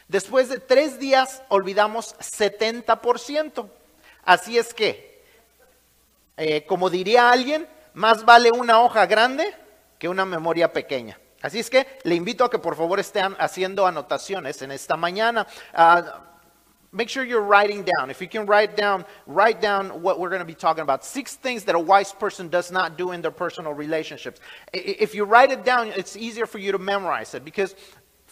Después 0.08 0.50
de 0.50 0.58
tres 0.58 0.98
días 0.98 1.42
olvidamos 1.48 2.14
70%. 2.18 3.70
Así 4.24 4.58
es 4.58 4.74
que, 4.74 5.24
eh, 6.36 6.66
como 6.66 6.90
diría 6.90 7.30
alguien, 7.30 7.66
más 7.94 8.24
vale 8.24 8.50
una 8.50 8.80
hoja 8.80 9.06
grande 9.06 9.54
que 9.98 10.08
una 10.08 10.26
memoria 10.26 10.72
pequeña. 10.72 11.18
Así 11.40 11.58
es 11.58 11.70
que 11.70 11.86
le 12.04 12.14
invito 12.14 12.44
a 12.44 12.50
que 12.50 12.58
por 12.58 12.76
favor 12.76 13.00
estén 13.00 13.34
haciendo 13.38 13.86
anotaciones 13.86 14.62
en 14.62 14.70
esta 14.70 14.96
mañana. 14.96 15.46
Ah, 15.72 16.31
make 16.92 17.08
sure 17.08 17.24
you're 17.24 17.40
writing 17.40 17.84
down. 17.96 18.10
If 18.10 18.20
you 18.20 18.28
can 18.28 18.46
write 18.46 18.76
down, 18.76 19.04
write 19.26 19.60
down 19.60 20.02
what 20.02 20.20
we're 20.20 20.28
going 20.28 20.40
to 20.40 20.46
be 20.46 20.54
talking 20.54 20.82
about. 20.82 21.04
Six 21.04 21.36
things 21.36 21.64
that 21.64 21.74
a 21.74 21.80
wise 21.80 22.12
person 22.12 22.48
does 22.48 22.70
not 22.70 22.98
do 22.98 23.12
in 23.12 23.22
their 23.22 23.30
personal 23.30 23.72
relationships. 23.72 24.40
If 24.72 25.14
you 25.14 25.24
write 25.24 25.50
it 25.50 25.64
down, 25.64 25.88
it's 25.88 26.16
easier 26.16 26.46
for 26.46 26.58
you 26.58 26.72
to 26.72 26.78
memorize 26.78 27.34
it 27.34 27.44
because 27.44 27.74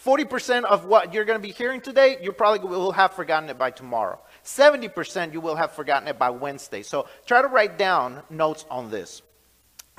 40% 0.04 0.64
of 0.64 0.84
what 0.84 1.12
you're 1.12 1.24
going 1.24 1.38
to 1.38 1.46
be 1.46 1.52
hearing 1.52 1.80
today, 1.80 2.18
you 2.22 2.32
probably 2.32 2.68
will 2.68 2.92
have 2.92 3.12
forgotten 3.12 3.50
it 3.50 3.58
by 3.58 3.70
tomorrow. 3.70 4.18
70% 4.44 5.32
you 5.32 5.40
will 5.40 5.56
have 5.56 5.72
forgotten 5.72 6.08
it 6.08 6.18
by 6.18 6.30
Wednesday. 6.30 6.82
So 6.82 7.06
try 7.26 7.42
to 7.42 7.48
write 7.48 7.76
down 7.76 8.22
notes 8.30 8.64
on 8.70 8.90
this. 8.90 9.22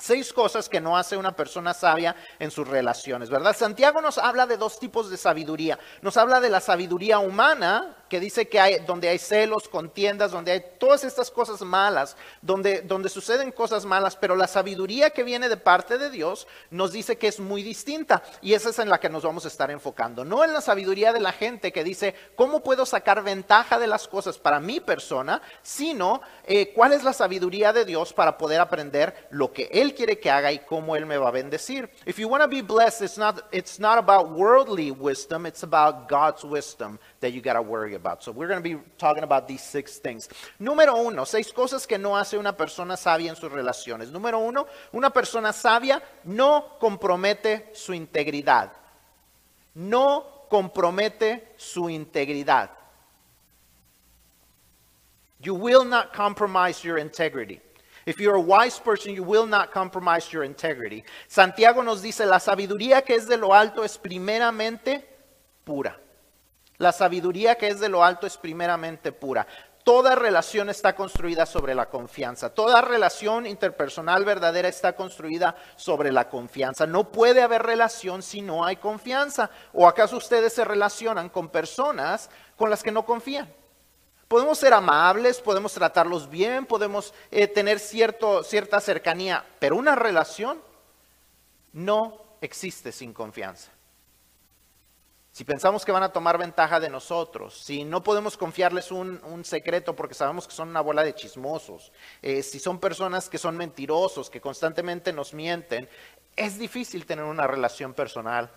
Seis 0.01 0.33
cosas 0.33 0.67
que 0.67 0.81
no 0.81 0.97
hace 0.97 1.15
una 1.15 1.35
persona 1.35 1.75
sabia 1.75 2.15
en 2.39 2.49
sus 2.49 2.67
relaciones, 2.67 3.29
¿verdad? 3.29 3.55
Santiago 3.55 4.01
nos 4.01 4.17
habla 4.17 4.47
de 4.47 4.57
dos 4.57 4.79
tipos 4.79 5.11
de 5.11 5.17
sabiduría. 5.17 5.77
Nos 6.01 6.17
habla 6.17 6.41
de 6.41 6.49
la 6.49 6.59
sabiduría 6.59 7.19
humana, 7.19 7.97
que 8.09 8.19
dice 8.19 8.49
que 8.49 8.59
hay, 8.59 8.79
donde 8.79 9.09
hay 9.09 9.19
celos, 9.19 9.69
contiendas, 9.69 10.31
donde 10.31 10.53
hay 10.53 10.63
todas 10.79 11.03
estas 11.03 11.29
cosas 11.29 11.61
malas, 11.61 12.17
donde, 12.41 12.81
donde 12.81 13.09
suceden 13.09 13.51
cosas 13.51 13.85
malas, 13.85 14.15
pero 14.15 14.35
la 14.35 14.47
sabiduría 14.47 15.11
que 15.11 15.23
viene 15.23 15.47
de 15.49 15.55
parte 15.55 15.99
de 15.99 16.09
Dios 16.09 16.47
nos 16.71 16.91
dice 16.91 17.19
que 17.19 17.27
es 17.27 17.39
muy 17.39 17.61
distinta 17.61 18.23
y 18.41 18.53
esa 18.53 18.71
es 18.71 18.79
en 18.79 18.89
la 18.89 18.99
que 18.99 19.07
nos 19.07 19.21
vamos 19.21 19.45
a 19.45 19.49
estar 19.49 19.69
enfocando. 19.69 20.25
No 20.25 20.43
en 20.43 20.51
la 20.51 20.61
sabiduría 20.61 21.13
de 21.13 21.19
la 21.19 21.31
gente 21.31 21.71
que 21.71 21.83
dice, 21.83 22.15
¿cómo 22.35 22.63
puedo 22.63 22.87
sacar 22.87 23.21
ventaja 23.23 23.77
de 23.77 23.87
las 23.87 24.07
cosas 24.07 24.39
para 24.39 24.59
mi 24.59 24.79
persona? 24.79 25.43
Sino, 25.61 26.21
eh, 26.43 26.73
¿cuál 26.73 26.93
es 26.93 27.03
la 27.03 27.13
sabiduría 27.13 27.71
de 27.71 27.85
Dios 27.85 28.13
para 28.13 28.37
poder 28.37 28.59
aprender 28.59 29.27
lo 29.29 29.53
que 29.53 29.69
Él 29.71 29.90
quiere 29.93 30.19
que 30.19 30.29
haga 30.29 30.51
y 30.51 30.59
cómo 30.59 30.95
Él 30.95 31.05
me 31.05 31.17
va 31.17 31.29
a 31.29 31.31
bendecir? 31.31 31.89
If 32.05 32.19
you 32.19 32.27
want 32.27 32.43
to 32.43 32.47
be 32.47 32.61
blessed, 32.61 33.01
it's 33.01 33.17
not, 33.17 33.47
it's 33.51 33.79
not 33.79 33.97
about 33.97 34.31
worldly 34.31 34.91
wisdom, 34.91 35.45
it's 35.45 35.63
about 35.63 36.07
God's 36.07 36.43
wisdom 36.43 36.99
that 37.19 37.31
you 37.33 37.41
got 37.41 37.53
to 37.53 37.61
worry 37.61 37.95
about. 37.95 38.23
So 38.23 38.31
we're 38.31 38.47
going 38.47 38.61
to 38.61 38.69
be 38.69 38.77
talking 38.97 39.23
about 39.23 39.47
these 39.47 39.61
six 39.61 39.97
things. 39.99 40.29
Número 40.59 40.95
uno, 40.95 41.25
seis 41.25 41.51
cosas 41.51 41.87
que 41.87 41.97
no 41.97 42.17
hace 42.17 42.37
una 42.37 42.55
persona 42.55 42.97
sabia 42.97 43.29
en 43.29 43.35
sus 43.35 43.51
relaciones. 43.51 44.11
Número 44.11 44.39
uno, 44.39 44.67
una 44.93 45.09
persona 45.09 45.53
sabia 45.53 46.01
no 46.25 46.77
compromete 46.79 47.69
su 47.73 47.93
integridad. 47.93 48.71
No 49.75 50.47
compromete 50.49 51.53
su 51.57 51.89
integridad. 51.89 52.69
You 55.39 55.55
will 55.55 55.85
not 55.85 56.13
compromise 56.13 56.83
your 56.83 56.97
integrity. 56.97 57.61
If 58.05 58.19
you're 58.19 58.35
a 58.35 58.41
wise 58.41 58.79
person, 58.79 59.13
you 59.13 59.23
will 59.23 59.45
not 59.45 59.71
compromise 59.71 60.31
your 60.31 60.43
integrity. 60.43 61.03
Santiago 61.27 61.83
nos 61.83 62.01
dice, 62.01 62.25
la 62.25 62.39
sabiduría 62.39 63.03
que 63.03 63.15
es 63.15 63.27
de 63.27 63.37
lo 63.37 63.53
alto 63.53 63.83
es 63.83 63.97
primeramente 63.97 65.07
pura. 65.63 65.99
La 66.77 66.91
sabiduría 66.91 67.55
que 67.55 67.67
es 67.67 67.79
de 67.79 67.89
lo 67.89 68.03
alto 68.03 68.25
es 68.25 68.37
primeramente 68.37 69.11
pura. 69.11 69.45
Toda 69.83 70.15
relación 70.15 70.69
está 70.69 70.95
construida 70.95 71.45
sobre 71.45 71.73
la 71.73 71.89
confianza. 71.89 72.53
Toda 72.53 72.81
relación 72.81 73.47
interpersonal 73.47 74.25
verdadera 74.25 74.67
está 74.67 74.95
construida 74.95 75.55
sobre 75.75 76.11
la 76.11 76.29
confianza. 76.29 76.85
No 76.85 77.11
puede 77.11 77.41
haber 77.41 77.63
relación 77.63 78.21
si 78.21 78.41
no 78.41 78.63
hay 78.63 78.75
confianza. 78.75 79.49
¿O 79.73 79.87
acaso 79.87 80.17
ustedes 80.17 80.53
se 80.53 80.65
relacionan 80.65 81.29
con 81.29 81.49
personas 81.49 82.29
con 82.55 82.69
las 82.69 82.83
que 82.83 82.91
no 82.91 83.05
confían? 83.05 83.51
Podemos 84.31 84.59
ser 84.59 84.73
amables, 84.73 85.41
podemos 85.41 85.73
tratarlos 85.73 86.29
bien, 86.29 86.65
podemos 86.65 87.13
eh, 87.31 87.49
tener 87.49 87.79
cierto, 87.79 88.45
cierta 88.45 88.79
cercanía, 88.79 89.45
pero 89.59 89.75
una 89.75 89.93
relación 89.93 90.61
no 91.73 92.37
existe 92.39 92.93
sin 92.93 93.11
confianza. 93.11 93.73
Si 95.33 95.43
pensamos 95.43 95.83
que 95.83 95.91
van 95.91 96.03
a 96.03 96.13
tomar 96.13 96.37
ventaja 96.37 96.79
de 96.79 96.89
nosotros, 96.89 97.61
si 97.61 97.83
no 97.83 98.03
podemos 98.03 98.37
confiarles 98.37 98.89
un, 98.93 99.43
secreto 99.43 99.97
porque 99.97 100.15
sabemos 100.15 100.47
que 100.47 100.55
son 100.55 100.69
una 100.69 100.79
bola 100.79 101.03
de 101.03 101.13
chismosos, 101.13 101.91
eh, 102.21 102.41
si 102.41 102.57
son 102.57 102.79
personas 102.79 103.27
que 103.27 103.37
son 103.37 103.57
mentirosos, 103.57 104.29
que 104.29 104.39
constantemente 104.39 105.11
nos 105.11 105.33
mienten, 105.33 105.89
es 106.37 106.57
difícil 106.57 107.05
tener 107.05 107.25
una 107.25 107.47
relación 107.47 107.93
personal 107.93 108.49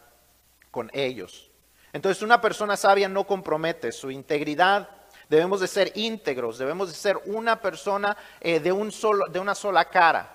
con 0.70 0.88
ellos. 0.94 1.50
Entonces 1.92 2.22
una 2.22 2.40
persona 2.40 2.76
sabia 2.76 3.08
no 3.08 3.26
compromete 3.26 3.90
su 3.90 4.12
integridad. 4.12 4.88
Debemos 5.34 5.58
de 5.58 5.66
ser 5.66 5.90
íntegros, 5.96 6.58
debemos 6.58 6.90
de 6.90 6.94
ser 6.94 7.16
una 7.26 7.60
persona 7.60 8.16
eh, 8.40 8.60
de, 8.60 8.70
un 8.70 8.92
solo, 8.92 9.26
de 9.26 9.40
una 9.40 9.56
sola 9.56 9.84
cara. 9.84 10.30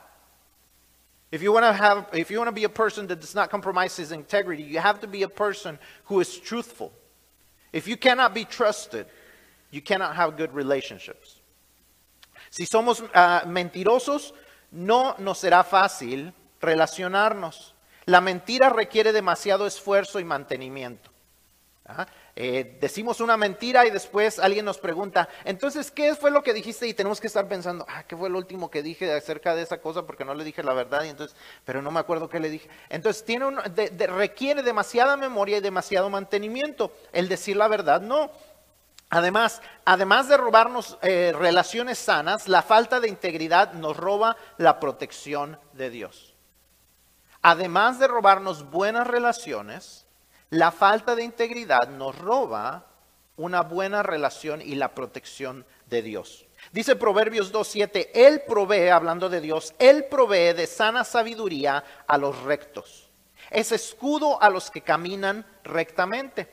If 1.32 1.41
you 1.41 1.53
want 1.53 1.63
to 1.63 1.72
have, 1.72 2.08
if 2.12 2.29
you 2.29 2.38
want 2.38 2.53
be 2.53 2.65
a 2.65 2.70
person 2.70 3.08
that 3.08 3.22
does 3.22 3.34
not 3.34 3.50
compromise 3.50 3.96
his 3.96 4.12
integrity, 4.12 4.62
you 4.62 4.77
have 4.79 5.00
to 5.00 5.08
be 5.08 5.24
a 5.24 5.29
person 5.29 5.79
who 6.03 6.20
is 6.20 6.38
truthful. 6.38 6.91
If 7.72 7.88
you 7.88 7.96
cannot 7.96 8.34
be 8.34 8.44
trusted, 8.44 9.06
you 9.72 9.82
cannot 9.82 10.18
have 10.18 10.36
good 10.36 10.53
relationships. 10.53 11.39
Si 12.50 12.65
somos 12.65 13.00
uh, 13.00 13.48
mentirosos, 13.48 14.34
no 14.70 15.15
nos 15.18 15.39
será 15.39 15.63
fácil 15.63 16.34
relacionarnos. 16.60 17.72
La 18.06 18.20
mentira 18.20 18.70
requiere 18.70 19.13
demasiado 19.13 19.65
esfuerzo 19.65 20.20
y 20.20 20.25
mantenimiento. 20.25 21.10
¿Ah? 21.86 22.06
Eh, 22.41 22.77
decimos 22.79 23.19
una 23.19 23.36
mentira 23.36 23.86
y 23.86 23.89
después 23.89 24.39
alguien 24.39 24.63
nos 24.63 24.77
pregunta, 24.77 25.27
entonces, 25.43 25.91
¿qué 25.91 26.15
fue 26.15 26.31
lo 26.31 26.41
que 26.41 26.53
dijiste? 26.53 26.88
Y 26.88 26.93
tenemos 26.93 27.19
que 27.19 27.27
estar 27.27 27.46
pensando, 27.50 27.86
ah, 27.89 28.03
¿qué 28.08 28.15
fue 28.15 28.29
lo 28.29 28.38
último 28.38 28.72
que 28.72 28.81
dije 28.81 29.12
acerca 29.12 29.53
de 29.55 29.63
esa 29.63 29.81
cosa? 29.81 30.05
Porque 30.05 30.24
no 30.24 30.34
le 30.34 30.46
dije 30.46 30.63
la 30.63 30.72
verdad, 30.74 31.03
y 31.03 31.10
entonces, 31.10 31.36
pero 31.65 31.81
no 31.81 31.91
me 31.91 32.00
acuerdo 32.00 32.29
qué 32.29 32.39
le 32.39 32.50
dije. 32.50 32.69
Entonces, 32.88 33.25
tiene 33.25 33.43
un, 33.43 33.58
requiere 33.58 34.63
demasiada 34.63 35.17
memoria 35.17 35.58
y 35.58 35.60
demasiado 35.60 36.10
mantenimiento. 36.10 36.93
El 37.12 37.27
decir 37.27 37.58
la 37.58 37.67
verdad, 37.67 38.00
no. 38.00 38.31
Además, 39.10 39.62
además 39.84 40.29
de 40.29 40.38
robarnos 40.38 40.98
eh, 41.01 41.34
relaciones 41.38 41.98
sanas, 41.98 42.48
la 42.48 42.62
falta 42.62 43.01
de 43.01 43.10
integridad 43.10 43.74
nos 43.74 43.98
roba 43.98 44.38
la 44.55 44.79
protección 44.79 45.60
de 45.74 45.89
Dios. 45.89 46.38
Además 47.41 48.00
de 48.00 48.08
robarnos 48.08 48.69
buenas 48.69 49.08
relaciones, 49.08 50.05
La 50.50 50.72
falta 50.72 51.15
de 51.15 51.24
integridad 51.24 51.89
nos 51.89 52.18
roba 52.18 52.88
una 53.38 53.62
buena 53.62 54.03
relación 54.03 54.62
y 54.62 54.75
la 54.75 54.96
protección 54.96 55.65
de 55.86 56.01
Dios. 56.01 56.46
Dice 56.72 56.96
Proverbios 56.96 57.53
2.7, 57.53 58.10
Él 58.13 58.41
provee, 58.48 58.89
hablando 58.89 59.29
de 59.29 59.41
Dios, 59.41 59.74
Él 59.79 60.06
provee 60.06 60.53
de 60.53 60.68
sana 60.68 61.03
sabiduría 61.03 61.84
a 62.08 62.18
los 62.18 62.41
rectos. 62.41 63.10
Es 63.50 63.72
escudo 63.72 64.41
a 64.41 64.50
los 64.50 64.70
que 64.70 64.82
caminan 64.82 65.46
rectamente. 65.63 66.51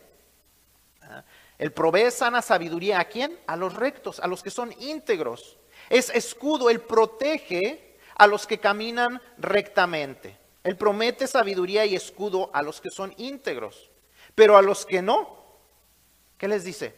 Ah, 1.03 1.25
Él 1.59 1.73
provee 1.73 2.11
sana 2.11 2.43
sabiduría 2.43 3.00
a 3.00 3.07
quién? 3.07 3.38
A 3.47 3.57
los 3.57 3.75
rectos, 3.75 4.21
a 4.21 4.26
los 4.26 4.43
que 4.43 4.50
son 4.50 4.73
íntegros. 4.79 5.59
Es 5.91 6.11
escudo, 6.11 6.71
Él 6.71 6.81
protege 6.81 7.97
a 8.15 8.26
los 8.26 8.47
que 8.47 8.59
caminan 8.59 9.21
rectamente. 9.38 10.38
Él 10.67 10.77
promete 10.77 11.29
sabiduría 11.29 11.87
y 11.87 11.95
escudo 11.95 12.51
a 12.53 12.61
los 12.61 12.81
que 12.81 12.91
son 12.91 13.15
íntegros. 13.19 13.89
Pero 14.35 14.57
a 14.57 14.63
los 14.63 14.85
que 14.85 15.01
no, 15.01 15.47
¿qué 16.37 16.49
les 16.49 16.65
dice? 16.65 16.93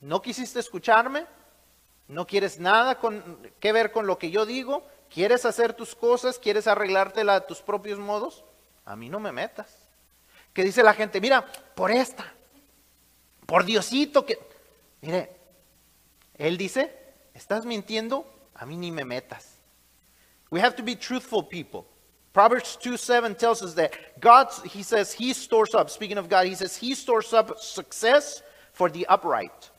¿No 0.00 0.20
quisiste 0.20 0.58
escucharme? 0.58 1.24
¿No 2.08 2.26
quieres 2.26 2.58
nada 2.58 2.98
con, 2.98 3.52
que 3.60 3.70
ver 3.70 3.92
con 3.92 4.08
lo 4.08 4.18
que 4.18 4.32
yo 4.32 4.44
digo? 4.44 4.84
¿Quieres 5.08 5.44
hacer 5.44 5.74
tus 5.74 5.94
cosas? 5.94 6.40
¿Quieres 6.40 6.66
arreglártela 6.66 7.36
a 7.36 7.46
tus 7.46 7.62
propios 7.62 8.00
modos? 8.00 8.44
A 8.84 8.96
mí 8.96 9.08
no 9.08 9.20
me 9.20 9.30
metas. 9.30 9.72
Que 10.52 10.64
dice 10.64 10.82
la 10.82 10.92
gente, 10.92 11.20
mira, 11.20 11.46
por 11.76 11.92
esta, 11.92 12.34
por 13.46 13.64
Diosito 13.64 14.26
que... 14.26 14.40
Mire, 15.02 15.30
él 16.36 16.56
dice, 16.56 16.92
estás 17.32 17.64
mintiendo, 17.64 18.26
a 18.56 18.66
mí 18.66 18.76
ni 18.76 18.90
me 18.90 19.04
metas. 19.04 19.56
We 20.50 20.60
have 20.60 20.74
to 20.74 20.82
be 20.82 20.96
truthful 20.96 21.46
people. 21.46 21.93
Proverbs 22.34 22.76
2 22.82 22.96
7 22.96 23.36
tells 23.36 23.62
us 23.62 23.74
that 23.74 24.20
God, 24.20 24.48
he 24.66 24.82
says, 24.82 25.12
he 25.12 25.32
stores 25.32 25.72
up, 25.72 25.88
speaking 25.88 26.18
of 26.18 26.28
God, 26.28 26.46
he 26.46 26.56
says, 26.56 26.76
he 26.76 26.94
stores 26.94 27.32
up 27.32 27.60
success 27.60 28.42
for 28.72 28.90
the 28.90 29.06
upright. 29.06 29.70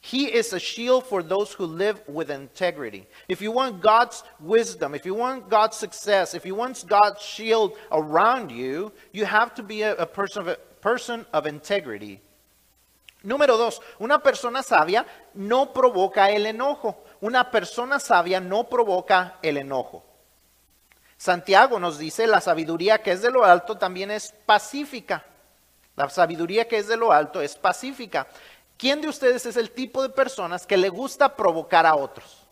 He 0.00 0.32
is 0.32 0.52
a 0.52 0.60
shield 0.60 1.04
for 1.04 1.22
those 1.22 1.52
who 1.52 1.66
live 1.66 2.00
with 2.08 2.30
integrity. 2.30 3.06
If 3.28 3.42
you 3.42 3.50
want 3.50 3.82
God's 3.82 4.22
wisdom, 4.38 4.94
if 4.94 5.04
you 5.04 5.12
want 5.12 5.50
God's 5.50 5.76
success, 5.76 6.34
if 6.34 6.46
you 6.46 6.54
want 6.54 6.86
God's 6.86 7.20
shield 7.20 7.76
around 7.92 8.50
you, 8.50 8.92
you 9.12 9.26
have 9.26 9.52
to 9.56 9.62
be 9.62 9.82
a, 9.82 9.96
a 9.96 10.06
person, 10.06 10.42
of, 10.42 10.48
a 10.48 10.56
person 10.80 11.26
of 11.32 11.46
integrity. 11.46 12.22
Número 13.24 13.58
dos, 13.58 13.80
una 14.00 14.20
persona 14.20 14.62
sabia 14.62 15.04
no 15.34 15.66
provoca 15.66 16.30
el 16.30 16.46
enojo. 16.46 16.96
Una 17.20 17.50
persona 17.50 17.98
sabia 17.98 18.40
no 18.40 18.64
provoca 18.64 19.34
el 19.42 19.56
enojo. 19.56 20.04
Santiago 21.20 21.78
nos 21.78 21.98
dice, 21.98 22.26
la 22.26 22.40
sabiduría 22.40 23.02
que 23.02 23.12
es 23.12 23.20
de 23.20 23.30
lo 23.30 23.44
alto 23.44 23.76
también 23.76 24.10
es 24.10 24.32
pacífica. 24.46 25.22
La 25.94 26.08
sabiduría 26.08 26.66
que 26.66 26.78
es 26.78 26.88
de 26.88 26.96
lo 26.96 27.12
alto 27.12 27.42
es 27.42 27.56
pacífica. 27.56 28.26
¿Quién 28.78 29.02
de 29.02 29.08
ustedes 29.08 29.44
es 29.44 29.58
el 29.58 29.70
tipo 29.70 30.02
de 30.02 30.08
personas 30.08 30.66
que 30.66 30.78
le 30.78 30.88
gusta 30.88 31.36
provocar 31.36 31.84
a 31.84 31.94
otros? 31.94 32.46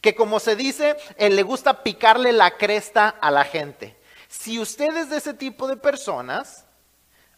Que 0.00 0.16
como 0.16 0.40
se 0.40 0.56
dice, 0.56 0.96
eh, 1.18 1.30
le 1.30 1.44
gusta 1.44 1.84
picarle 1.84 2.32
la 2.32 2.56
cresta 2.56 3.10
a 3.10 3.30
la 3.30 3.44
gente. 3.44 3.96
Si 4.26 4.58
usted 4.58 4.96
es 4.96 5.10
de 5.10 5.18
ese 5.18 5.32
tipo 5.32 5.68
de 5.68 5.76
personas, 5.76 6.64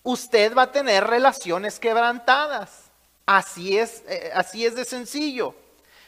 usted 0.03 0.57
va 0.57 0.63
a 0.63 0.73
tener 0.73 1.05
relaciones 1.05 1.79
quebrantadas. 1.79 2.85
Así 3.27 3.77
es, 3.77 4.05
eh, 4.09 4.31
así 4.35 4.65
es 4.65 4.75
de 4.75 4.87
sencillo. 4.87 5.55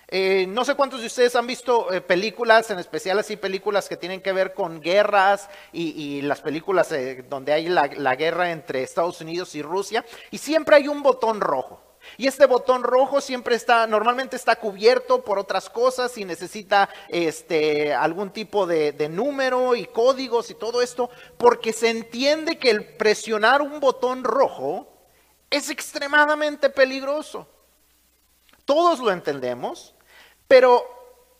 Eh, 0.08 0.46
no 0.48 0.64
sé 0.64 0.74
cuántos 0.74 1.00
de 1.00 1.06
ustedes 1.06 1.34
han 1.34 1.46
visto 1.46 1.92
eh, 1.92 2.00
películas, 2.00 2.70
en 2.70 2.78
especial 2.78 3.18
así 3.18 3.36
películas 3.36 3.88
que 3.88 3.96
tienen 3.96 4.20
que 4.20 4.32
ver 4.32 4.52
con 4.52 4.80
guerras 4.80 5.48
y, 5.72 6.20
las 6.22 6.40
películas 6.40 6.92
eh, 6.92 7.24
donde 7.28 7.52
hay 7.52 7.68
la, 7.68 8.16
guerra 8.16 8.50
entre 8.50 8.82
Estados 8.82 9.20
Unidos 9.20 9.54
y 9.54 9.62
Rusia, 9.62 10.04
y 10.30 10.38
siempre 10.38 10.76
hay 10.76 10.88
un 10.88 11.02
botón 11.02 11.40
rojo. 11.40 11.80
Y 12.18 12.26
este 12.26 12.44
botón 12.44 12.82
rojo 12.82 13.22
siempre 13.22 13.56
está, 13.56 13.86
normalmente 13.86 14.36
está 14.36 14.56
cubierto 14.56 15.24
por 15.24 15.38
otras 15.38 15.70
cosas 15.70 16.18
y 16.18 16.26
necesita 16.26 16.90
este, 17.08 17.94
algún 17.94 18.30
tipo 18.30 18.66
de 18.66 19.08
número 19.08 19.74
y 19.74 19.86
códigos 19.86 20.50
y 20.50 20.54
todo 20.54 20.82
esto, 20.82 21.08
porque 21.38 21.72
se 21.72 21.88
entiende 21.88 22.58
que 22.58 22.68
el 22.68 22.84
presionar 22.84 23.62
un 23.62 23.80
botón 23.80 24.22
rojo 24.22 24.86
es 25.48 25.70
extremadamente 25.70 26.68
peligroso. 26.68 27.48
Todos 28.64 28.98
lo 29.00 29.10
entendemos, 29.10 29.93
pero 30.54 30.86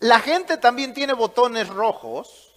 la 0.01 0.19
gente 0.19 0.57
también 0.57 0.93
tiene 0.93 1.13
botones 1.13 1.69
rojos, 1.69 2.53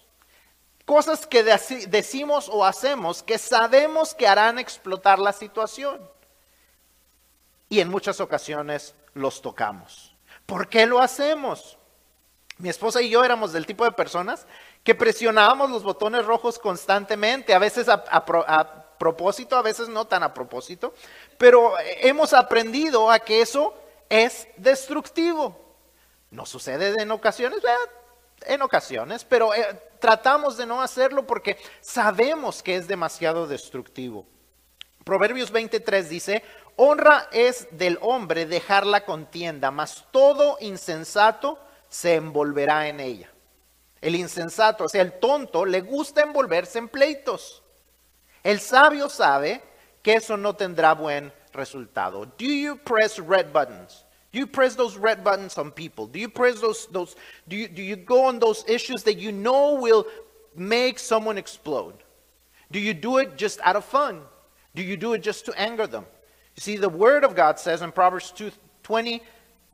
cosas 0.84 1.24
que 1.24 1.44
deci- 1.46 1.86
decimos 1.86 2.48
o 2.52 2.64
hacemos 2.64 3.22
que 3.22 3.38
sabemos 3.38 4.12
que 4.12 4.26
harán 4.26 4.58
explotar 4.58 5.20
la 5.20 5.32
situación. 5.32 6.10
Y 7.68 7.78
en 7.78 7.88
muchas 7.88 8.18
ocasiones 8.18 8.96
los 9.14 9.40
tocamos. 9.40 10.16
¿Por 10.46 10.68
qué 10.68 10.84
lo 10.84 10.98
hacemos? 10.98 11.78
Mi 12.56 12.70
esposa 12.70 13.00
y 13.02 13.10
yo 13.10 13.22
éramos 13.24 13.52
del 13.52 13.64
tipo 13.64 13.84
de 13.84 13.92
personas 13.92 14.44
que 14.82 14.96
presionábamos 14.96 15.70
los 15.70 15.84
botones 15.84 16.26
rojos 16.26 16.58
constantemente, 16.58 17.54
a 17.54 17.60
veces 17.60 17.88
a, 17.88 18.02
a 18.10 18.96
propósito, 18.98 19.54
a 19.54 19.62
veces 19.62 19.88
no 19.88 20.06
tan 20.08 20.24
a 20.24 20.34
propósito, 20.34 20.92
pero 21.38 21.74
hemos 22.00 22.32
aprendido 22.32 23.12
a 23.12 23.20
que 23.20 23.42
eso 23.42 23.74
es 24.08 24.48
destructivo. 24.56 25.67
No 26.30 26.46
sucede 26.46 26.94
en 27.00 27.10
ocasiones, 27.10 27.62
¿verdad? 27.62 27.78
en 28.46 28.62
ocasiones, 28.62 29.24
pero 29.24 29.54
eh, 29.54 29.64
tratamos 30.00 30.56
de 30.56 30.66
no 30.66 30.82
hacerlo 30.82 31.26
porque 31.26 31.58
sabemos 31.80 32.62
que 32.62 32.76
es 32.76 32.86
demasiado 32.86 33.46
destructivo. 33.46 34.26
Proverbios 35.04 35.50
23 35.50 36.08
dice, 36.08 36.42
honra 36.76 37.28
es 37.32 37.66
del 37.72 37.98
hombre 38.02 38.46
dejar 38.46 38.86
la 38.86 39.04
contienda, 39.04 39.70
mas 39.70 40.06
todo 40.10 40.58
insensato 40.60 41.58
se 41.88 42.14
envolverá 42.14 42.88
en 42.88 43.00
ella. 43.00 43.30
El 44.00 44.14
insensato, 44.14 44.84
o 44.84 44.88
sea, 44.88 45.02
el 45.02 45.18
tonto, 45.18 45.64
le 45.64 45.80
gusta 45.80 46.22
envolverse 46.22 46.78
en 46.78 46.88
pleitos. 46.88 47.62
El 48.44 48.60
sabio 48.60 49.08
sabe 49.08 49.62
que 50.02 50.14
eso 50.14 50.36
no 50.36 50.54
tendrá 50.54 50.92
buen 50.94 51.32
resultado. 51.52 52.24
Do 52.24 52.44
you 52.44 52.76
press 52.76 53.18
red 53.18 53.46
buttons? 53.52 54.04
Do 54.32 54.38
you 54.38 54.46
press 54.46 54.74
those 54.74 54.96
red 54.96 55.24
buttons 55.24 55.56
on 55.56 55.70
people? 55.70 56.06
Do 56.06 56.18
you 56.18 56.28
press 56.28 56.60
those 56.60 56.86
those 56.86 57.16
do 57.48 57.56
you 57.56 57.68
do 57.68 57.82
you 57.82 57.96
go 57.96 58.26
on 58.26 58.38
those 58.38 58.64
issues 58.68 59.02
that 59.04 59.18
you 59.18 59.32
know 59.32 59.74
will 59.74 60.06
make 60.54 60.98
someone 60.98 61.38
explode? 61.38 61.94
Do 62.70 62.78
you 62.78 62.92
do 62.92 63.18
it 63.18 63.36
just 63.36 63.60
out 63.62 63.76
of 63.76 63.84
fun? 63.84 64.22
Do 64.74 64.82
you 64.82 64.96
do 64.96 65.14
it 65.14 65.22
just 65.22 65.46
to 65.46 65.58
anger 65.58 65.86
them? 65.86 66.04
You 66.56 66.60
see, 66.60 66.76
the 66.76 66.88
word 66.88 67.24
of 67.24 67.34
God 67.34 67.58
says 67.58 67.82
in 67.82 67.92
Proverbs 67.92 68.30
2, 68.32 68.50
20, 68.82 69.22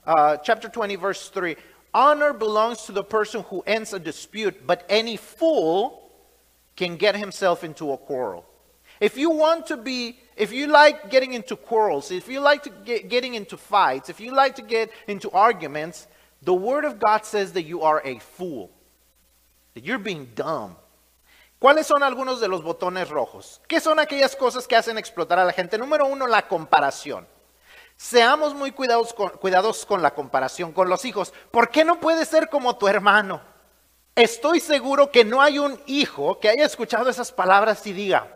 uh, 0.06 0.36
chapter 0.38 0.68
20, 0.68 0.96
verse 0.96 1.28
3, 1.30 1.56
honor 1.92 2.32
belongs 2.32 2.82
to 2.82 2.92
the 2.92 3.02
person 3.02 3.42
who 3.44 3.62
ends 3.66 3.92
a 3.92 3.98
dispute, 3.98 4.66
but 4.66 4.84
any 4.88 5.16
fool 5.16 6.10
can 6.76 6.96
get 6.96 7.16
himself 7.16 7.64
into 7.64 7.92
a 7.92 7.96
quarrel. 7.96 8.44
If 9.00 9.16
you 9.16 9.30
want 9.30 9.66
to 9.68 9.76
be, 9.76 10.20
if 10.36 10.52
you 10.52 10.66
like 10.66 11.10
getting 11.10 11.32
into 11.32 11.56
quarrels, 11.56 12.10
if 12.10 12.28
you 12.28 12.40
like 12.40 12.84
getting 12.84 13.34
into 13.34 13.56
fights, 13.56 14.08
if 14.08 14.20
you 14.20 14.34
like 14.34 14.56
to 14.56 14.62
get 14.62 14.90
into 15.06 15.30
arguments, 15.30 16.06
the 16.42 16.54
Word 16.54 16.84
of 16.84 16.98
God 16.98 17.24
says 17.24 17.52
that 17.52 17.62
you 17.62 17.82
are 17.82 18.02
a 18.04 18.18
fool, 18.18 18.70
that 19.74 19.84
you're 19.84 19.98
being 19.98 20.28
dumb. 20.34 20.76
¿Cuáles 21.60 21.86
son 21.86 22.02
algunos 22.02 22.40
de 22.40 22.48
los 22.48 22.62
botones 22.62 23.08
rojos? 23.08 23.60
¿Qué 23.66 23.80
son 23.80 23.98
aquellas 23.98 24.36
cosas 24.36 24.66
que 24.66 24.76
hacen 24.76 24.98
explotar 24.98 25.38
a 25.38 25.44
la 25.44 25.52
gente? 25.52 25.78
Número 25.78 26.04
uno, 26.04 26.26
la 26.26 26.46
comparación. 26.46 27.26
Seamos 27.96 28.54
muy 28.54 28.72
cuidados 28.72 29.14
con, 29.14 29.30
cuidadosos 29.30 29.86
con 29.86 30.02
la 30.02 30.12
comparación 30.12 30.72
con 30.72 30.90
los 30.90 31.04
hijos. 31.04 31.32
¿Por 31.50 31.70
qué 31.70 31.84
no 31.84 32.00
puedes 32.00 32.28
ser 32.28 32.50
como 32.50 32.76
tu 32.76 32.86
hermano? 32.88 33.40
Estoy 34.14 34.60
seguro 34.60 35.10
que 35.10 35.24
no 35.24 35.40
hay 35.40 35.58
un 35.58 35.80
hijo 35.86 36.38
que 36.38 36.48
haya 36.48 36.66
escuchado 36.66 37.08
esas 37.08 37.32
palabras 37.32 37.86
y 37.86 37.92
diga, 37.92 38.28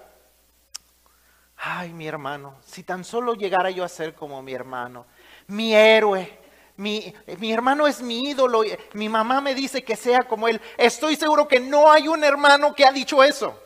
ay 1.58 1.92
mi 1.92 2.06
hermano, 2.06 2.56
si 2.64 2.82
tan 2.82 3.04
solo 3.04 3.34
llegara 3.34 3.70
yo 3.70 3.84
a 3.84 3.88
ser 3.88 4.14
como 4.14 4.42
mi 4.42 4.52
hermano, 4.52 5.06
mi 5.48 5.74
héroe, 5.74 6.38
mi, 6.76 7.12
mi 7.38 7.52
hermano 7.52 7.86
es 7.86 8.00
mi 8.00 8.30
ídolo, 8.30 8.62
mi 8.92 9.08
mamá 9.08 9.40
me 9.40 9.54
dice 9.54 9.82
que 9.82 9.96
sea 9.96 10.20
como 10.20 10.46
él. 10.46 10.60
Estoy 10.76 11.16
seguro 11.16 11.48
que 11.48 11.58
no 11.58 11.90
hay 11.90 12.06
un 12.06 12.22
hermano 12.22 12.74
que 12.74 12.86
ha 12.86 12.92
dicho 12.92 13.24
eso. 13.24 13.60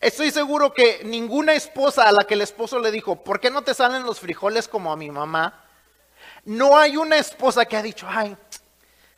Estoy 0.00 0.30
seguro 0.30 0.72
que 0.72 1.00
ninguna 1.04 1.54
esposa 1.54 2.06
a 2.06 2.12
la 2.12 2.24
que 2.24 2.34
el 2.34 2.42
esposo 2.42 2.78
le 2.78 2.90
dijo, 2.90 3.16
¿por 3.16 3.40
qué 3.40 3.50
no 3.50 3.62
te 3.62 3.74
salen 3.74 4.04
los 4.04 4.20
frijoles 4.20 4.68
como 4.68 4.92
a 4.92 4.96
mi 4.96 5.10
mamá? 5.10 5.64
No 6.44 6.76
hay 6.76 6.96
una 6.96 7.16
esposa 7.16 7.64
que 7.64 7.76
ha 7.76 7.82
dicho, 7.82 8.06
ay, 8.08 8.36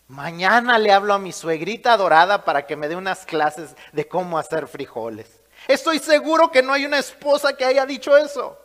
mañana 0.06 0.78
le 0.78 0.92
hablo 0.92 1.12
a 1.12 1.18
mi 1.18 1.32
suegrita 1.32 1.96
dorada 1.96 2.44
para 2.44 2.66
que 2.66 2.76
me 2.76 2.88
dé 2.88 2.96
unas 2.96 3.26
clases 3.26 3.74
de 3.92 4.06
cómo 4.06 4.38
hacer 4.38 4.68
frijoles. 4.68 5.39
Estoy 5.68 5.98
seguro 5.98 6.50
que 6.50 6.62
no 6.62 6.72
hay 6.72 6.84
una 6.84 6.98
esposa 6.98 7.56
que 7.56 7.64
haya 7.64 7.86
dicho 7.86 8.16
eso. 8.16 8.58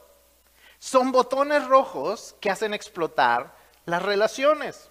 Son 0.79 1.11
botones 1.11 1.65
rojos 1.67 2.35
que 2.39 2.49
hacen 2.49 2.73
explotar 2.73 3.55
las 3.85 4.01
relaciones. 4.01 4.89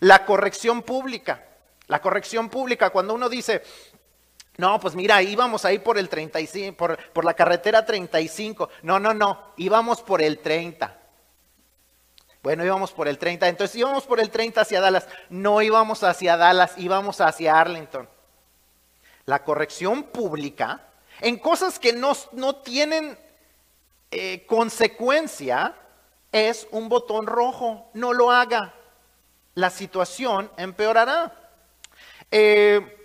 La 0.00 0.24
corrección 0.24 0.82
pública. 0.82 1.44
La 1.86 2.00
corrección 2.00 2.48
pública, 2.48 2.90
cuando 2.90 3.14
uno 3.14 3.28
dice, 3.28 3.62
No, 4.56 4.78
pues 4.78 4.94
mira, 4.94 5.22
íbamos 5.22 5.64
ahí 5.64 5.78
por 5.78 5.98
el 5.98 6.08
35, 6.08 6.76
por, 6.76 6.98
por 7.12 7.24
la 7.24 7.34
carretera 7.34 7.84
35. 7.84 8.68
No, 8.82 9.00
no, 9.00 9.14
no, 9.14 9.52
íbamos 9.56 10.02
por 10.02 10.22
el 10.22 10.38
30. 10.38 10.98
Bueno, 12.42 12.64
íbamos 12.64 12.92
por 12.92 13.08
el 13.08 13.18
30. 13.18 13.48
Entonces 13.48 13.76
íbamos 13.76 14.04
por 14.04 14.20
el 14.20 14.30
30 14.30 14.60
hacia 14.62 14.80
Dallas. 14.80 15.08
No 15.28 15.60
íbamos 15.62 16.02
hacia 16.04 16.36
Dallas, 16.36 16.74
íbamos 16.78 17.20
hacia 17.20 17.60
Arlington. 17.60 18.08
La 19.26 19.44
corrección 19.44 20.04
pública 20.04 20.89
en 21.20 21.38
cosas 21.38 21.78
que 21.78 21.92
no, 21.92 22.12
no 22.32 22.56
tienen 22.56 23.18
eh, 24.10 24.44
consecuencia 24.46 25.76
es 26.32 26.66
un 26.70 26.88
botón 26.88 27.26
rojo. 27.26 27.90
No 27.94 28.12
lo 28.12 28.30
haga. 28.30 28.74
La 29.54 29.70
situación 29.70 30.50
empeorará. 30.56 31.32
Eh, 32.30 32.96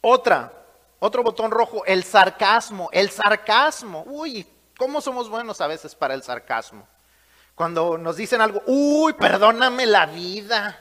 otra, 0.00 0.52
otro 0.98 1.22
botón 1.22 1.50
rojo, 1.50 1.84
el 1.84 2.04
sarcasmo. 2.04 2.88
El 2.92 3.10
sarcasmo. 3.10 4.04
Uy, 4.06 4.46
¿cómo 4.78 5.00
somos 5.00 5.28
buenos 5.28 5.60
a 5.60 5.66
veces 5.66 5.94
para 5.94 6.14
el 6.14 6.22
sarcasmo? 6.22 6.86
Cuando 7.54 7.98
nos 7.98 8.16
dicen 8.16 8.40
algo, 8.40 8.62
uy, 8.66 9.12
perdóname 9.12 9.86
la 9.86 10.06
vida. 10.06 10.80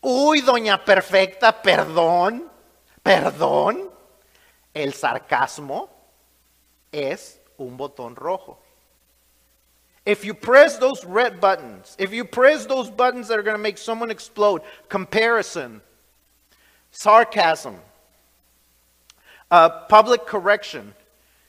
Uy, 0.00 0.40
doña 0.40 0.82
perfecta, 0.82 1.60
perdón, 1.60 2.50
perdón. 3.02 3.90
El 4.74 4.92
sarcasmo 4.92 5.88
es 6.92 7.38
un 7.58 7.76
botón 7.76 8.16
rojo. 8.16 8.58
If 10.06 10.24
you 10.24 10.34
press 10.34 10.78
those 10.78 11.04
red 11.04 11.40
buttons, 11.40 11.94
if 11.98 12.12
you 12.12 12.24
press 12.24 12.66
those 12.66 12.90
buttons 12.90 13.28
that 13.28 13.38
are 13.38 13.42
going 13.42 13.56
to 13.56 13.62
make 13.62 13.78
someone 13.78 14.10
explode, 14.10 14.62
comparison, 14.88 15.82
sarcasm, 16.90 17.76
uh, 19.50 19.68
public 19.88 20.26
correction, 20.26 20.94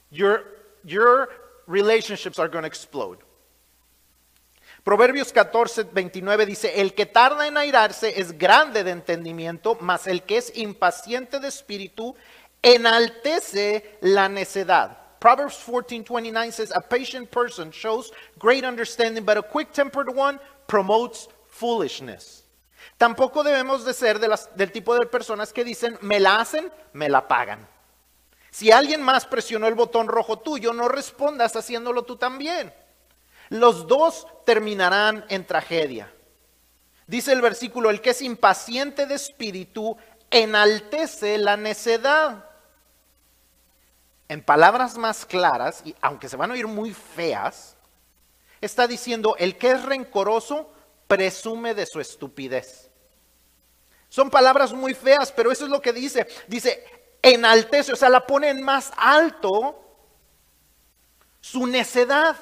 your, 0.10 0.44
your 0.84 1.30
relationships 1.66 2.40
are 2.40 2.50
going 2.50 2.64
to 2.64 2.68
explode. 2.68 3.20
Proverbios 4.84 5.32
14, 5.32 5.84
29 5.94 6.46
dice, 6.48 6.82
el 6.82 6.96
que 6.96 7.06
tarda 7.06 7.48
en 7.48 7.56
airarse 7.56 8.20
es 8.20 8.36
grande 8.36 8.84
de 8.84 8.92
entendimiento, 8.92 9.78
mas 9.80 10.08
el 10.08 10.24
que 10.24 10.38
es 10.38 10.52
impaciente 10.58 11.40
de 11.40 11.48
espíritu 11.48 12.16
enaltece 12.62 13.98
la 14.02 14.30
necedad. 14.30 14.98
Proverbs 15.20 15.56
14, 15.58 16.04
29 16.04 16.52
says, 16.52 16.72
a 16.72 16.82
patient 16.82 17.30
person 17.30 17.72
shows 17.72 18.12
great 18.40 18.64
understanding, 18.64 19.24
but 19.24 19.38
a 19.38 19.44
quick-tempered 19.44 20.10
one 20.16 20.40
promotes 20.68 21.28
foolishness. 21.48 22.44
Tampoco 22.98 23.44
debemos 23.44 23.86
de 23.86 23.94
ser 23.94 24.20
de 24.20 24.28
las, 24.28 24.50
del 24.56 24.72
tipo 24.72 24.96
de 24.96 25.06
personas 25.06 25.54
que 25.54 25.64
dicen, 25.64 25.98
me 26.02 26.20
la 26.20 26.40
hacen, 26.40 26.72
me 26.94 27.08
la 27.10 27.28
pagan. 27.28 27.68
Si 28.50 28.72
alguien 28.72 29.02
más 29.02 29.26
presionó 29.26 29.68
el 29.68 29.76
botón 29.76 30.08
rojo 30.08 30.40
tuyo, 30.40 30.74
no 30.74 30.88
respondas 30.88 31.56
haciéndolo 31.56 32.04
tú 32.04 32.18
también. 32.18 32.74
Los 33.50 33.88
dos 33.88 34.28
terminarán 34.46 35.26
en 35.30 35.46
tragedia. 35.46 36.12
Dice 37.08 37.32
el 37.32 37.42
versículo, 37.42 37.90
el 37.90 38.02
que 38.02 38.12
es 38.12 38.22
impaciente 38.22 39.06
de 39.06 39.16
espíritu 39.16 39.98
enaltece 40.30 41.38
la 41.38 41.58
necedad. 41.58 42.51
En 44.32 44.42
palabras 44.42 44.98
más 44.98 45.26
claras, 45.26 45.82
y 45.84 45.94
aunque 46.00 46.30
se 46.30 46.38
van 46.38 46.50
a 46.50 46.54
oír 46.54 46.66
muy 46.66 46.94
feas, 46.94 47.76
está 48.62 48.88
diciendo, 48.88 49.36
el 49.38 49.58
que 49.58 49.72
es 49.72 49.84
rencoroso 49.84 50.72
presume 51.06 51.74
de 51.74 51.86
su 51.86 52.00
estupidez. 52.00 52.90
Son 54.08 54.30
palabras 54.30 54.72
muy 54.72 54.94
feas, 54.94 55.34
pero 55.34 55.52
eso 55.52 55.66
es 55.66 55.70
lo 55.70 55.82
que 55.82 55.92
dice. 55.92 56.30
Dice, 56.48 56.82
enaltece, 57.22 57.92
o 57.92 57.98
sea, 57.98 58.08
la 58.08 58.26
pone 58.26 58.48
en 58.48 58.64
más 58.64 58.94
alto 58.96 59.84
su 61.42 61.68
necedad. 61.68 62.38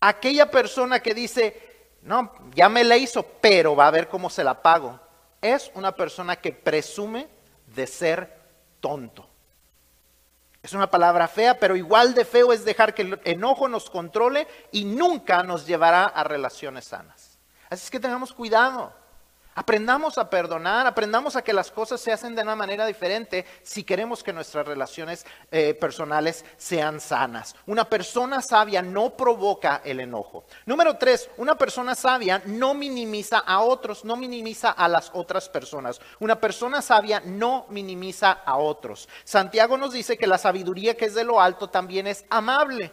Aquella 0.00 0.50
persona 0.50 1.00
que 1.00 1.12
dice, 1.12 1.90
no, 2.00 2.32
ya 2.54 2.70
me 2.70 2.84
la 2.84 2.96
hizo, 2.96 3.22
pero 3.22 3.76
va 3.76 3.88
a 3.88 3.90
ver 3.90 4.08
cómo 4.08 4.30
se 4.30 4.42
la 4.42 4.62
pago, 4.62 4.98
es 5.42 5.70
una 5.74 5.94
persona 5.94 6.36
que 6.36 6.52
presume 6.52 7.28
de 7.66 7.86
ser 7.86 8.34
tonto. 8.80 9.27
Es 10.68 10.74
una 10.74 10.90
palabra 10.90 11.28
fea, 11.28 11.58
pero 11.58 11.76
igual 11.76 12.12
de 12.12 12.26
feo 12.26 12.52
es 12.52 12.62
dejar 12.62 12.92
que 12.92 13.00
el 13.00 13.18
enojo 13.24 13.68
nos 13.68 13.88
controle 13.88 14.46
y 14.70 14.84
nunca 14.84 15.42
nos 15.42 15.66
llevará 15.66 16.04
a 16.04 16.24
relaciones 16.24 16.84
sanas. 16.84 17.38
Así 17.70 17.84
es 17.84 17.90
que 17.90 17.98
tengamos 17.98 18.34
cuidado. 18.34 18.92
Aprendamos 19.58 20.18
a 20.18 20.30
perdonar, 20.30 20.86
aprendamos 20.86 21.34
a 21.34 21.42
que 21.42 21.52
las 21.52 21.72
cosas 21.72 22.00
se 22.00 22.12
hacen 22.12 22.36
de 22.36 22.42
una 22.42 22.54
manera 22.54 22.86
diferente 22.86 23.44
si 23.64 23.82
queremos 23.82 24.22
que 24.22 24.32
nuestras 24.32 24.64
relaciones 24.64 25.26
eh, 25.50 25.74
personales 25.74 26.44
sean 26.56 27.00
sanas. 27.00 27.56
Una 27.66 27.84
persona 27.90 28.40
sabia 28.40 28.82
no 28.82 29.16
provoca 29.16 29.82
el 29.84 29.98
enojo. 29.98 30.44
Número 30.64 30.96
tres, 30.96 31.28
una 31.38 31.58
persona 31.58 31.96
sabia 31.96 32.40
no 32.46 32.72
minimiza 32.72 33.38
a 33.38 33.58
otros, 33.58 34.04
no 34.04 34.14
minimiza 34.14 34.70
a 34.70 34.86
las 34.86 35.10
otras 35.12 35.48
personas. 35.48 36.00
Una 36.20 36.40
persona 36.40 36.80
sabia 36.80 37.20
no 37.24 37.66
minimiza 37.68 38.30
a 38.30 38.58
otros. 38.58 39.08
Santiago 39.24 39.76
nos 39.76 39.92
dice 39.92 40.16
que 40.16 40.28
la 40.28 40.38
sabiduría 40.38 40.96
que 40.96 41.06
es 41.06 41.14
de 41.14 41.24
lo 41.24 41.40
alto 41.40 41.68
también 41.68 42.06
es 42.06 42.24
amable. 42.30 42.92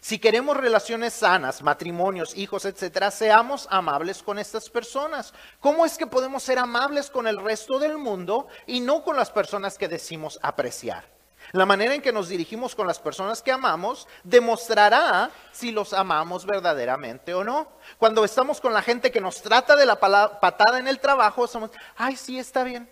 Si 0.00 0.18
queremos 0.18 0.56
relaciones 0.56 1.12
sanas, 1.12 1.62
matrimonios, 1.62 2.36
hijos, 2.36 2.64
etcétera, 2.64 3.10
seamos 3.10 3.66
amables 3.70 4.22
con 4.22 4.38
estas 4.38 4.70
personas. 4.70 5.34
¿Cómo 5.60 5.84
es 5.84 5.98
que 5.98 6.06
podemos 6.06 6.42
ser 6.42 6.58
amables 6.58 7.10
con 7.10 7.26
el 7.26 7.38
resto 7.38 7.78
del 7.78 7.98
mundo 7.98 8.46
y 8.66 8.80
no 8.80 9.02
con 9.02 9.16
las 9.16 9.30
personas 9.30 9.76
que 9.76 9.88
decimos 9.88 10.38
apreciar? 10.42 11.18
La 11.52 11.64
manera 11.64 11.94
en 11.94 12.02
que 12.02 12.12
nos 12.12 12.28
dirigimos 12.28 12.74
con 12.74 12.86
las 12.86 12.98
personas 12.98 13.42
que 13.42 13.50
amamos 13.50 14.06
demostrará 14.22 15.30
si 15.50 15.72
los 15.72 15.94
amamos 15.94 16.44
verdaderamente 16.44 17.32
o 17.32 17.42
no. 17.42 17.68
Cuando 17.96 18.24
estamos 18.24 18.60
con 18.60 18.74
la 18.74 18.82
gente 18.82 19.10
que 19.10 19.20
nos 19.20 19.40
trata 19.40 19.74
de 19.74 19.86
la 19.86 19.98
patada 19.98 20.78
en 20.78 20.88
el 20.88 21.00
trabajo, 21.00 21.46
somos, 21.46 21.70
ay, 21.96 22.16
sí, 22.16 22.38
está 22.38 22.64
bien. 22.64 22.90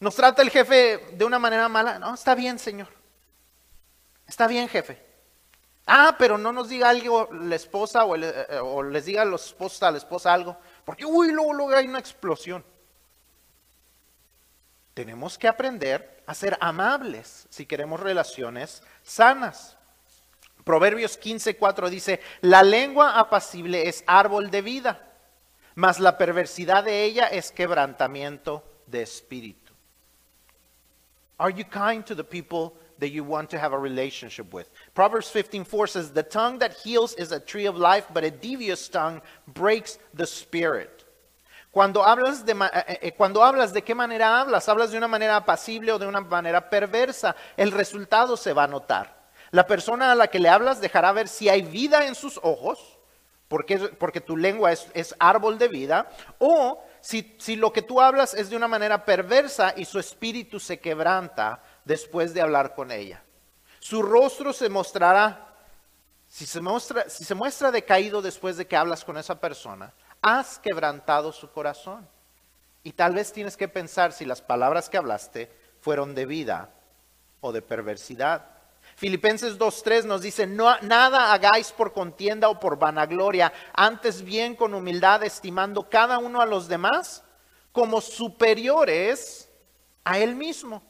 Nos 0.00 0.16
trata 0.16 0.42
el 0.42 0.50
jefe 0.50 1.10
de 1.12 1.24
una 1.24 1.38
manera 1.38 1.68
mala, 1.68 1.98
no, 2.00 2.12
está 2.12 2.34
bien, 2.34 2.58
señor. 2.58 2.88
Está 4.26 4.48
bien, 4.48 4.68
jefe. 4.68 5.11
Ah, 5.86 6.14
pero 6.18 6.38
no 6.38 6.52
nos 6.52 6.68
diga 6.68 6.88
algo 6.88 7.28
la 7.32 7.56
esposa 7.56 8.04
o, 8.04 8.14
eh, 8.16 8.46
les 8.90 9.04
diga 9.04 9.22
a 9.22 9.24
los 9.24 9.46
esposos 9.46 9.82
a 9.82 9.90
la 9.90 9.98
esposa 9.98 10.32
algo, 10.32 10.56
porque 10.84 11.04
uy, 11.04 11.32
luego, 11.32 11.52
luego 11.52 11.74
hay 11.74 11.86
una 11.86 11.98
explosión. 11.98 12.64
Tenemos 14.94 15.38
que 15.38 15.48
aprender 15.48 16.22
a 16.26 16.34
ser 16.34 16.56
amables 16.60 17.46
si 17.50 17.66
queremos 17.66 17.98
relaciones 17.98 18.82
sanas. 19.02 19.76
Proverbios 20.64 21.18
15:4 21.18 21.88
dice, 21.88 22.20
la 22.40 22.62
lengua 22.62 23.18
apacible 23.18 23.88
es 23.88 24.04
árbol 24.06 24.50
de 24.50 24.62
vida, 24.62 25.12
mas 25.74 25.98
la 25.98 26.16
perversidad 26.16 26.84
de 26.84 27.02
ella 27.02 27.26
es 27.26 27.50
quebrantamiento 27.50 28.62
de 28.86 29.02
espíritu. 29.02 29.72
Are 31.38 31.52
you 31.52 31.64
kind 31.64 32.04
to 32.04 32.14
the 32.14 32.22
people 32.22 32.78
that 33.02 33.10
you 33.10 33.24
want 33.24 33.50
to 33.50 33.58
have 33.58 33.74
a 33.74 33.78
relationship 33.78 34.54
with. 34.54 34.70
Proverbs 34.94 35.28
15:4 35.28 35.88
says, 35.88 36.12
"The 36.12 36.22
tongue 36.22 36.58
that 36.60 36.72
heals 36.84 37.14
is 37.18 37.32
a 37.32 37.40
tree 37.40 37.66
of 37.66 37.76
life, 37.76 38.06
but 38.14 38.24
a 38.24 38.30
devious 38.30 38.88
tongue 38.88 39.20
breaks 39.46 39.98
the 40.14 40.26
spirit." 40.26 41.04
Cuando 41.72 42.04
hablas, 42.04 42.44
de, 42.44 42.52
eh, 42.52 42.98
eh, 43.00 43.12
cuando 43.12 43.42
hablas, 43.42 43.72
¿de 43.72 43.82
qué 43.82 43.94
manera 43.94 44.40
hablas? 44.40 44.68
¿Hablas 44.68 44.90
de 44.90 44.98
una 44.98 45.08
manera 45.08 45.36
apacible 45.36 45.90
o 45.90 45.98
de 45.98 46.06
una 46.06 46.20
manera 46.20 46.68
perversa? 46.68 47.34
El 47.56 47.72
resultado 47.72 48.36
se 48.36 48.52
va 48.52 48.64
a 48.64 48.68
notar. 48.68 49.22
La 49.50 49.66
persona 49.66 50.12
a 50.12 50.14
la 50.14 50.28
que 50.28 50.38
le 50.38 50.50
hablas 50.50 50.80
dejará 50.80 51.12
ver 51.12 51.28
si 51.28 51.48
hay 51.48 51.62
vida 51.62 52.06
en 52.06 52.14
sus 52.14 52.38
ojos, 52.42 52.98
porque, 53.48 53.78
porque 53.78 54.20
tu 54.20 54.36
lengua 54.36 54.70
es, 54.70 54.86
es 54.94 55.14
árbol 55.18 55.58
de 55.58 55.68
vida, 55.68 56.10
o 56.38 56.84
si, 57.00 57.34
si 57.38 57.56
lo 57.56 57.72
que 57.72 57.82
tú 57.82 58.00
hablas 58.00 58.34
es 58.34 58.48
de 58.48 58.56
una 58.56 58.68
manera 58.68 59.04
perversa 59.04 59.74
y 59.76 59.86
su 59.86 59.98
espíritu 59.98 60.60
se 60.60 60.78
quebranta 60.78 61.62
después 61.84 62.34
de 62.34 62.40
hablar 62.40 62.74
con 62.74 62.90
ella. 62.90 63.22
Su 63.80 64.02
rostro 64.02 64.52
se 64.52 64.68
mostrará, 64.68 65.54
si 66.28 66.46
se 66.46 66.60
muestra, 66.60 67.08
si 67.08 67.24
se 67.24 67.34
muestra 67.34 67.70
decaído 67.70 68.22
después 68.22 68.56
de 68.56 68.66
que 68.66 68.76
hablas 68.76 69.04
con 69.04 69.18
esa 69.18 69.40
persona, 69.40 69.92
has 70.20 70.58
quebrantado 70.58 71.32
su 71.32 71.50
corazón. 71.50 72.08
Y 72.84 72.92
tal 72.92 73.14
vez 73.14 73.32
tienes 73.32 73.56
que 73.56 73.68
pensar 73.68 74.12
si 74.12 74.24
las 74.24 74.40
palabras 74.40 74.88
que 74.88 74.96
hablaste 74.96 75.50
fueron 75.80 76.14
de 76.14 76.26
vida 76.26 76.70
o 77.40 77.52
de 77.52 77.62
perversidad. 77.62 78.46
Filipenses 78.96 79.58
2.3 79.58 80.04
nos 80.04 80.22
dice, 80.22 80.46
no, 80.46 80.76
nada 80.80 81.32
hagáis 81.32 81.72
por 81.72 81.92
contienda 81.92 82.48
o 82.48 82.60
por 82.60 82.78
vanagloria, 82.78 83.52
antes 83.72 84.22
bien 84.22 84.54
con 84.54 84.74
humildad, 84.74 85.22
estimando 85.24 85.88
cada 85.88 86.18
uno 86.18 86.40
a 86.40 86.46
los 86.46 86.68
demás 86.68 87.24
como 87.72 88.00
superiores 88.00 89.48
a 90.04 90.18
él 90.18 90.34
mismo. 90.34 90.82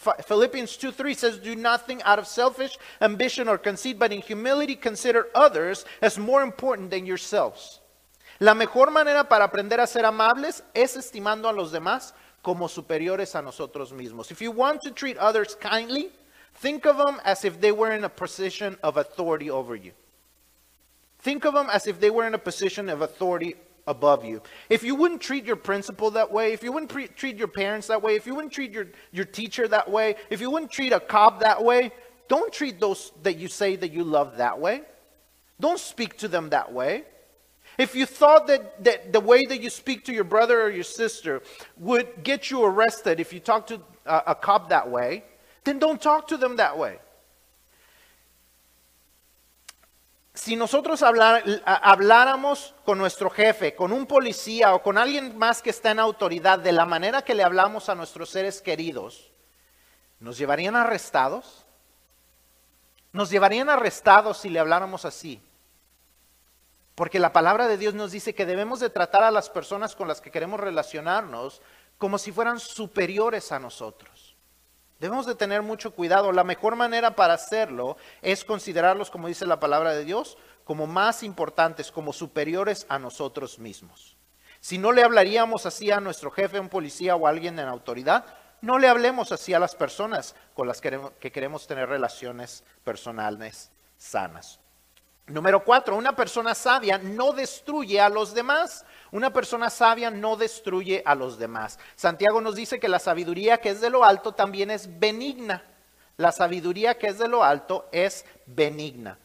Philippians 0.00 0.78
2 0.78 0.92
3 0.92 1.14
says, 1.14 1.38
Do 1.38 1.54
nothing 1.54 2.02
out 2.04 2.18
of 2.18 2.26
selfish 2.26 2.78
ambition 3.02 3.48
or 3.48 3.58
conceit, 3.58 3.98
but 3.98 4.12
in 4.12 4.22
humility 4.22 4.74
consider 4.74 5.26
others 5.34 5.84
as 6.00 6.18
more 6.18 6.42
important 6.42 6.90
than 6.90 7.04
yourselves. 7.04 7.80
La 8.40 8.54
mejor 8.54 8.90
manera 8.90 9.24
para 9.24 9.44
aprender 9.44 9.78
a 9.78 9.86
ser 9.86 10.06
amables 10.06 10.62
es 10.74 10.96
estimando 10.96 11.50
a 11.50 11.52
los 11.52 11.70
demás 11.70 12.14
como 12.42 12.66
superiores 12.66 13.34
a 13.34 13.42
nosotros 13.42 13.92
mismos. 13.92 14.30
If 14.30 14.40
you 14.40 14.50
want 14.50 14.80
to 14.82 14.90
treat 14.90 15.18
others 15.18 15.54
kindly, 15.54 16.08
think 16.54 16.86
of 16.86 16.96
them 16.96 17.20
as 17.22 17.44
if 17.44 17.60
they 17.60 17.70
were 17.70 17.92
in 17.92 18.04
a 18.04 18.08
position 18.08 18.78
of 18.82 18.96
authority 18.96 19.50
over 19.50 19.76
you. 19.76 19.92
Think 21.18 21.44
of 21.44 21.52
them 21.52 21.68
as 21.70 21.86
if 21.86 22.00
they 22.00 22.08
were 22.08 22.26
in 22.26 22.32
a 22.32 22.38
position 22.38 22.88
of 22.88 23.02
authority 23.02 23.56
above 23.90 24.24
you. 24.24 24.40
If 24.68 24.82
you 24.82 24.94
wouldn't 24.94 25.20
treat 25.20 25.44
your 25.44 25.56
principal 25.56 26.12
that 26.12 26.32
way, 26.32 26.52
if 26.52 26.62
you 26.62 26.72
wouldn't 26.72 26.90
pre- 26.90 27.08
treat 27.08 27.36
your 27.36 27.48
parents 27.48 27.88
that 27.88 28.02
way, 28.02 28.14
if 28.14 28.26
you 28.26 28.34
wouldn't 28.34 28.52
treat 28.52 28.72
your, 28.72 28.86
your 29.12 29.24
teacher 29.24 29.68
that 29.68 29.90
way, 29.90 30.14
if 30.30 30.40
you 30.40 30.50
wouldn't 30.50 30.70
treat 30.70 30.92
a 30.92 31.00
cop 31.00 31.40
that 31.40 31.62
way, 31.62 31.92
don't 32.28 32.52
treat 32.52 32.80
those 32.80 33.12
that 33.24 33.36
you 33.36 33.48
say 33.48 33.76
that 33.76 33.92
you 33.92 34.04
love 34.04 34.36
that 34.36 34.58
way. 34.60 34.82
Don't 35.58 35.80
speak 35.80 36.16
to 36.18 36.28
them 36.28 36.50
that 36.50 36.72
way. 36.72 37.04
If 37.76 37.94
you 37.94 38.06
thought 38.06 38.46
that, 38.46 38.84
that 38.84 39.12
the 39.12 39.20
way 39.20 39.44
that 39.46 39.60
you 39.60 39.70
speak 39.70 40.04
to 40.04 40.12
your 40.12 40.24
brother 40.24 40.62
or 40.62 40.70
your 40.70 40.84
sister 40.84 41.42
would 41.76 42.22
get 42.22 42.50
you 42.50 42.64
arrested 42.64 43.20
if 43.20 43.32
you 43.32 43.40
talk 43.40 43.66
to 43.68 43.80
a, 44.06 44.22
a 44.28 44.34
cop 44.34 44.70
that 44.70 44.90
way, 44.90 45.24
then 45.64 45.78
don't 45.78 46.00
talk 46.00 46.28
to 46.28 46.36
them 46.36 46.56
that 46.56 46.78
way. 46.78 46.98
Si 50.40 50.56
nosotros 50.56 51.02
habláramos 51.02 52.74
con 52.86 52.96
nuestro 52.96 53.28
jefe, 53.28 53.74
con 53.74 53.92
un 53.92 54.06
policía 54.06 54.72
o 54.74 54.82
con 54.82 54.96
alguien 54.96 55.36
más 55.36 55.60
que 55.60 55.68
está 55.68 55.90
en 55.90 55.98
autoridad 55.98 56.58
de 56.58 56.72
la 56.72 56.86
manera 56.86 57.20
que 57.20 57.34
le 57.34 57.42
hablamos 57.42 57.90
a 57.90 57.94
nuestros 57.94 58.30
seres 58.30 58.62
queridos, 58.62 59.30
¿nos 60.18 60.38
llevarían 60.38 60.76
arrestados? 60.76 61.66
Nos 63.12 63.28
llevarían 63.28 63.68
arrestados 63.68 64.38
si 64.38 64.48
le 64.48 64.60
habláramos 64.60 65.04
así. 65.04 65.42
Porque 66.94 67.18
la 67.18 67.34
palabra 67.34 67.68
de 67.68 67.76
Dios 67.76 67.92
nos 67.92 68.10
dice 68.10 68.34
que 68.34 68.46
debemos 68.46 68.80
de 68.80 68.88
tratar 68.88 69.22
a 69.22 69.30
las 69.30 69.50
personas 69.50 69.94
con 69.94 70.08
las 70.08 70.22
que 70.22 70.30
queremos 70.30 70.58
relacionarnos 70.58 71.60
como 71.98 72.16
si 72.16 72.32
fueran 72.32 72.60
superiores 72.60 73.52
a 73.52 73.58
nosotros. 73.58 74.19
Debemos 75.00 75.26
de 75.26 75.34
tener 75.34 75.62
mucho 75.62 75.92
cuidado. 75.94 76.30
La 76.30 76.44
mejor 76.44 76.76
manera 76.76 77.16
para 77.16 77.34
hacerlo 77.34 77.96
es 78.20 78.44
considerarlos, 78.44 79.10
como 79.10 79.28
dice 79.28 79.46
la 79.46 79.58
palabra 79.58 79.94
de 79.94 80.04
Dios, 80.04 80.36
como 80.64 80.86
más 80.86 81.22
importantes, 81.22 81.90
como 81.90 82.12
superiores 82.12 82.86
a 82.88 82.98
nosotros 82.98 83.58
mismos. 83.58 84.16
Si 84.60 84.76
no 84.76 84.92
le 84.92 85.02
hablaríamos 85.02 85.64
así 85.64 85.90
a 85.90 86.00
nuestro 86.00 86.30
jefe, 86.30 86.60
un 86.60 86.68
policía 86.68 87.16
o 87.16 87.26
alguien 87.26 87.58
en 87.58 87.66
autoridad, 87.66 88.26
no 88.60 88.78
le 88.78 88.88
hablemos 88.88 89.32
así 89.32 89.54
a 89.54 89.58
las 89.58 89.74
personas 89.74 90.36
con 90.52 90.68
las 90.68 90.82
que 90.82 91.32
queremos 91.32 91.66
tener 91.66 91.88
relaciones 91.88 92.62
personales 92.84 93.70
sanas. 93.96 94.59
Número 95.30 95.64
cuatro, 95.64 95.96
una 95.96 96.16
persona 96.16 96.54
sabia 96.54 96.98
no 96.98 97.32
destruye 97.32 98.00
a 98.00 98.08
los 98.08 98.34
demás. 98.34 98.84
Una 99.12 99.32
persona 99.32 99.70
sabia 99.70 100.10
no 100.10 100.36
destruye 100.36 101.02
a 101.06 101.14
los 101.14 101.38
demás. 101.38 101.78
Santiago 101.94 102.40
nos 102.40 102.56
dice 102.56 102.80
que 102.80 102.88
la 102.88 102.98
sabiduría 102.98 103.58
que 103.58 103.70
es 103.70 103.80
de 103.80 103.90
lo 103.90 104.04
alto 104.04 104.32
también 104.32 104.70
es 104.70 104.98
benigna. 104.98 105.62
La 106.16 106.32
sabiduría 106.32 106.98
que 106.98 107.06
es 107.06 107.18
de 107.18 107.28
lo 107.28 107.44
alto 107.44 107.88
es 107.92 108.24
benigna. 108.46 109.18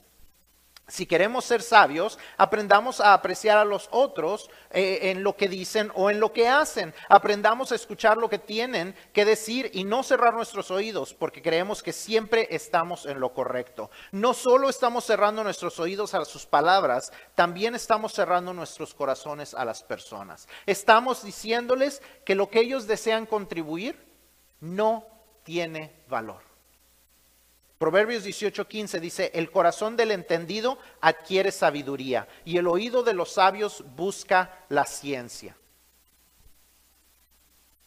Si 0.88 1.08
queremos 1.08 1.46
ser 1.46 1.64
sabios, 1.64 2.20
aprendamos 2.38 3.02
a 3.02 3.16
apreciar 3.16 3.58
a 3.58 3.66
los 3.66 3.90
otros 3.92 4.52
eh, 4.70 5.00
en 5.10 5.24
lo 5.24 5.36
que 5.36 5.48
dicen 5.48 5.92
o 5.96 6.12
en 6.12 6.20
lo 6.20 6.32
que 6.32 6.48
hacen. 6.48 6.94
Aprendamos 7.10 7.72
a 7.72 7.76
escuchar 7.76 8.18
lo 8.18 8.30
que 8.30 8.38
tienen 8.38 8.96
que 9.12 9.26
decir 9.26 9.72
y 9.74 9.84
no 9.84 10.04
cerrar 10.04 10.36
nuestros 10.36 10.70
oídos 10.70 11.16
porque 11.16 11.42
creemos 11.42 11.82
que 11.82 11.92
siempre 11.92 12.48
estamos 12.52 13.08
en 13.08 13.20
lo 13.20 13.34
correcto. 13.34 13.90
No 14.12 14.36
solo 14.36 14.70
estamos 14.70 15.06
cerrando 15.06 15.44
nuestros 15.44 15.80
oídos 15.80 16.14
a 16.14 16.24
sus 16.24 16.46
palabras, 16.46 17.12
también 17.34 17.74
estamos 17.74 18.14
cerrando 18.14 18.54
nuestros 18.54 18.94
corazones 18.94 19.56
a 19.56 19.66
las 19.66 19.82
personas. 19.82 20.48
Estamos 20.68 21.24
diciéndoles 21.24 22.04
que 22.24 22.36
lo 22.36 22.52
que 22.52 22.60
ellos 22.60 22.86
desean 22.86 23.26
contribuir 23.26 24.06
no 24.60 25.08
tiene 25.44 26.04
valor. 26.08 26.55
Proverbios 27.78 28.24
18:15 28.24 29.00
dice, 29.00 29.32
el 29.34 29.52
corazón 29.52 29.98
del 29.98 30.12
entendido 30.12 30.78
adquiere 31.02 31.52
sabiduría 31.52 32.28
y 32.46 32.58
el 32.58 32.68
oído 32.68 33.04
de 33.04 33.14
los 33.14 33.34
sabios 33.34 33.84
busca 33.96 34.66
la 34.70 34.86
ciencia. 34.86 35.58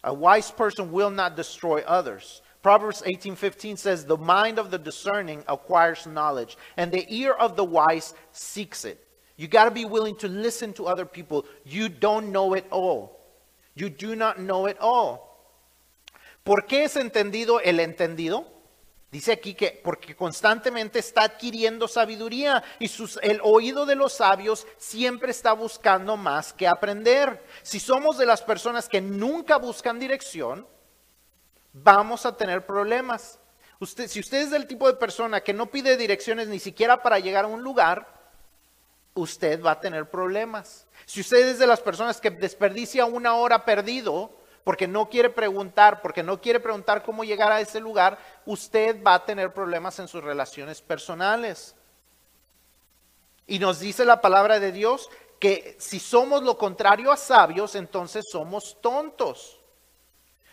A 0.03 0.13
wise 0.13 0.51
person 0.53 0.93
will 0.93 1.11
not 1.11 1.37
destroy 1.37 1.83
others. 1.87 2.43
Proverbs 2.63 3.03
18:15 3.03 3.79
says, 3.79 4.05
the 4.05 4.17
mind 4.17 4.59
of 4.59 4.71
the 4.71 4.79
discerning 4.79 5.43
acquires 5.49 6.07
knowledge 6.07 6.59
and 6.77 6.93
the 6.93 7.07
ear 7.09 7.33
of 7.33 7.57
the 7.57 7.65
wise 7.65 8.15
seeks 8.31 8.85
it. 8.85 8.99
You 9.37 9.49
got 9.49 9.65
to 9.65 9.71
be 9.71 9.87
willing 9.87 10.17
to 10.17 10.29
listen 10.29 10.75
to 10.75 10.87
other 10.87 11.07
people. 11.07 11.47
You 11.65 11.89
don't 11.89 12.31
know 12.31 12.55
it 12.55 12.67
all. 12.71 13.21
You 13.75 13.89
do 13.89 14.17
not 14.17 14.39
know 14.39 14.67
it 14.67 14.77
all. 14.81 15.25
¿Por 16.45 16.63
qué 16.67 16.85
es 16.85 16.97
entendido 16.97 17.61
el 17.65 17.79
entendido? 17.79 18.58
Dice 19.11 19.33
aquí 19.33 19.55
que 19.55 19.81
porque 19.83 20.15
constantemente 20.15 20.99
está 20.99 21.23
adquiriendo 21.23 21.89
sabiduría 21.89 22.63
y 22.79 22.91
el 23.23 23.41
oído 23.43 23.87
de 23.87 23.95
los 23.95 24.13
sabios 24.13 24.67
siempre 24.77 25.31
está 25.31 25.53
buscando 25.55 26.19
más 26.19 26.53
que 26.53 26.69
aprender. 26.69 27.43
Si 27.63 27.81
somos 27.81 28.19
de 28.19 28.27
las 28.27 28.43
personas 28.43 28.87
que 28.87 29.01
nunca 29.01 29.57
buscan 29.57 29.99
dirección, 29.99 30.67
vamos 31.73 32.27
a 32.27 32.37
tener 32.37 32.67
problemas. 32.67 33.39
Usted, 33.81 34.09
si 34.09 34.21
usted 34.21 34.43
es 34.43 34.51
del 34.51 34.67
tipo 34.67 34.87
de 34.87 34.99
persona 34.99 35.41
que 35.41 35.55
no 35.55 35.71
pide 35.71 35.97
direcciones 35.97 36.49
ni 36.49 36.59
siquiera 36.59 37.03
para 37.03 37.19
llegar 37.19 37.47
a 37.47 37.49
un 37.49 37.63
lugar, 37.63 38.15
usted 39.15 39.63
va 39.63 39.73
a 39.73 39.81
tener 39.81 40.11
problemas. 40.11 40.87
Si 41.07 41.23
usted 41.23 41.49
es 41.49 41.59
de 41.59 41.67
las 41.67 41.81
personas 41.81 42.21
que 42.21 42.31
desperdicia 42.31 43.07
una 43.07 43.37
hora 43.37 43.65
perdido, 43.65 44.38
porque 44.69 44.87
no 44.87 45.09
quiere 45.09 45.31
preguntar, 45.31 46.03
porque 46.03 46.23
no 46.23 46.43
quiere 46.43 46.61
preguntar 46.61 47.03
cómo 47.03 47.25
llegar 47.25 47.51
a 47.51 47.59
ese 47.59 47.81
lugar, 47.81 48.19
usted 48.45 49.03
va 49.03 49.15
a 49.15 49.25
tener 49.25 49.55
problemas 49.55 49.99
en 49.99 50.09
sus 50.09 50.23
relaciones 50.23 50.83
personales. 50.83 51.75
Y 53.47 53.61
nos 53.61 53.81
dice 53.81 54.05
la 54.05 54.21
palabra 54.21 54.61
de 54.61 54.71
Dios 54.71 55.09
que 55.41 55.75
si 55.81 55.99
somos 55.99 56.43
lo 56.43 56.59
contrario 56.59 57.11
a 57.11 57.17
sabios, 57.17 57.77
entonces 57.77 58.27
somos 58.31 58.77
tontos. 58.83 59.58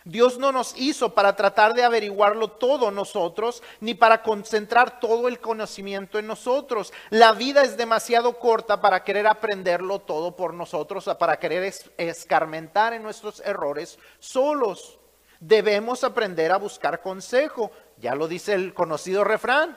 Dios 0.06 0.38
no 0.38 0.52
nos 0.52 0.72
hizo 0.76 1.14
para 1.14 1.34
tratar 1.34 1.74
de 1.74 1.82
averiguarlo 1.82 2.46
todo 2.46 2.92
nosotros, 2.92 3.60
ni 3.80 3.92
para 3.92 4.22
concentrar 4.22 5.00
todo 5.00 5.26
el 5.26 5.40
conocimiento 5.40 6.20
en 6.20 6.28
nosotros. 6.28 6.92
La 7.10 7.32
vida 7.32 7.62
es 7.62 7.76
demasiado 7.76 8.38
corta 8.38 8.80
para 8.80 9.02
querer 9.02 9.26
aprenderlo 9.26 9.98
todo 9.98 10.36
por 10.36 10.54
nosotros, 10.54 11.10
para 11.18 11.40
querer 11.40 11.74
escarmentar 11.96 12.92
en 12.92 13.02
nuestros 13.02 13.40
errores 13.40 13.98
solos. 14.20 15.00
Debemos 15.40 16.04
aprender 16.04 16.52
a 16.52 16.58
buscar 16.58 17.02
consejo. 17.02 17.72
Ya 17.96 18.14
lo 18.14 18.28
dice 18.28 18.54
el 18.54 18.74
conocido 18.74 19.24
refrán. 19.24 19.76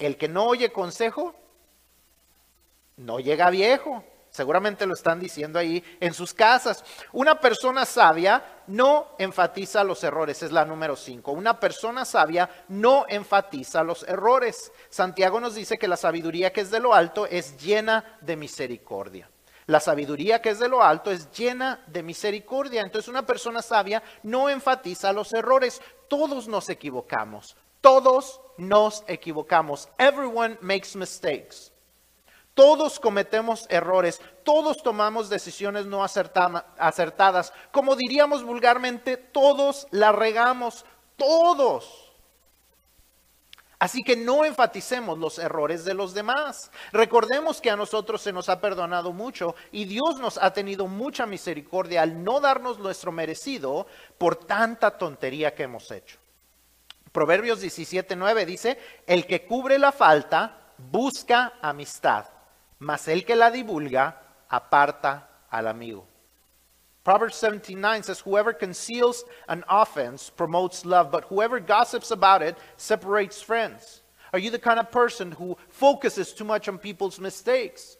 El 0.00 0.16
que 0.16 0.26
no 0.26 0.44
oye 0.46 0.72
consejo, 0.72 1.36
no 2.96 3.20
llega 3.20 3.48
viejo. 3.50 4.02
Seguramente 4.34 4.84
lo 4.84 4.94
están 4.94 5.20
diciendo 5.20 5.60
ahí 5.60 5.84
en 6.00 6.12
sus 6.12 6.34
casas. 6.34 6.82
Una 7.12 7.38
persona 7.38 7.84
sabia 7.84 8.62
no 8.66 9.10
enfatiza 9.16 9.84
los 9.84 10.02
errores, 10.02 10.42
es 10.42 10.50
la 10.50 10.64
número 10.64 10.96
5. 10.96 11.30
Una 11.30 11.60
persona 11.60 12.04
sabia 12.04 12.50
no 12.66 13.06
enfatiza 13.08 13.84
los 13.84 14.02
errores. 14.02 14.72
Santiago 14.90 15.38
nos 15.38 15.54
dice 15.54 15.78
que 15.78 15.86
la 15.86 15.96
sabiduría 15.96 16.52
que 16.52 16.62
es 16.62 16.72
de 16.72 16.80
lo 16.80 16.94
alto 16.94 17.26
es 17.26 17.56
llena 17.58 18.18
de 18.22 18.34
misericordia. 18.34 19.30
La 19.66 19.78
sabiduría 19.78 20.42
que 20.42 20.50
es 20.50 20.58
de 20.58 20.68
lo 20.68 20.82
alto 20.82 21.12
es 21.12 21.30
llena 21.30 21.84
de 21.86 22.02
misericordia. 22.02 22.80
Entonces 22.80 23.08
una 23.08 23.24
persona 23.24 23.62
sabia 23.62 24.02
no 24.24 24.50
enfatiza 24.50 25.12
los 25.12 25.32
errores. 25.32 25.80
Todos 26.08 26.48
nos 26.48 26.68
equivocamos. 26.70 27.56
Todos 27.80 28.40
nos 28.58 29.04
equivocamos. 29.06 29.88
Everyone 29.96 30.58
makes 30.60 30.96
mistakes. 30.96 31.70
Todos 32.54 33.00
cometemos 33.00 33.66
errores, 33.68 34.20
todos 34.44 34.76
tomamos 34.76 35.28
decisiones 35.28 35.86
no 35.86 36.04
acertadas. 36.04 37.52
Como 37.72 37.96
diríamos 37.96 38.44
vulgarmente, 38.44 39.16
todos 39.16 39.88
la 39.90 40.12
regamos, 40.12 40.86
todos. 41.16 42.12
Así 43.80 44.02
que 44.04 44.16
no 44.16 44.44
enfaticemos 44.44 45.18
los 45.18 45.40
errores 45.40 45.84
de 45.84 45.94
los 45.94 46.14
demás. 46.14 46.70
Recordemos 46.92 47.60
que 47.60 47.70
a 47.70 47.76
nosotros 47.76 48.22
se 48.22 48.32
nos 48.32 48.48
ha 48.48 48.60
perdonado 48.60 49.12
mucho 49.12 49.56
y 49.72 49.84
Dios 49.84 50.20
nos 50.20 50.38
ha 50.38 50.52
tenido 50.52 50.86
mucha 50.86 51.26
misericordia 51.26 52.02
al 52.02 52.22
no 52.22 52.38
darnos 52.38 52.78
nuestro 52.78 53.10
merecido 53.10 53.88
por 54.16 54.36
tanta 54.36 54.96
tontería 54.96 55.56
que 55.56 55.64
hemos 55.64 55.90
hecho. 55.90 56.18
Proverbios 57.10 57.60
17:9 57.60 58.44
dice, 58.46 58.78
el 59.08 59.26
que 59.26 59.44
cubre 59.44 59.76
la 59.76 59.90
falta 59.90 60.72
busca 60.78 61.54
amistad 61.60 62.33
mas 62.78 63.08
el 63.08 63.22
que 63.22 63.36
la 63.36 63.50
divulga 63.50 64.14
aparta 64.50 65.22
al 65.50 65.66
amigo. 65.68 66.04
Proverbs 67.04 67.36
79 67.36 68.06
says, 68.06 68.20
Whoever 68.20 68.54
conceals 68.54 69.24
an 69.48 69.62
offense 69.68 70.30
promotes 70.30 70.86
love, 70.86 71.10
but 71.10 71.24
whoever 71.24 71.60
gossips 71.60 72.10
about 72.10 72.42
it 72.42 72.56
separates 72.78 73.42
friends. 73.42 74.00
Are 74.32 74.38
you 74.38 74.50
the 74.50 74.58
kind 74.58 74.80
of 74.80 74.90
person 74.90 75.32
who 75.32 75.56
focuses 75.68 76.32
too 76.32 76.44
much 76.44 76.66
on 76.66 76.78
people's 76.78 77.20
mistakes? 77.20 77.96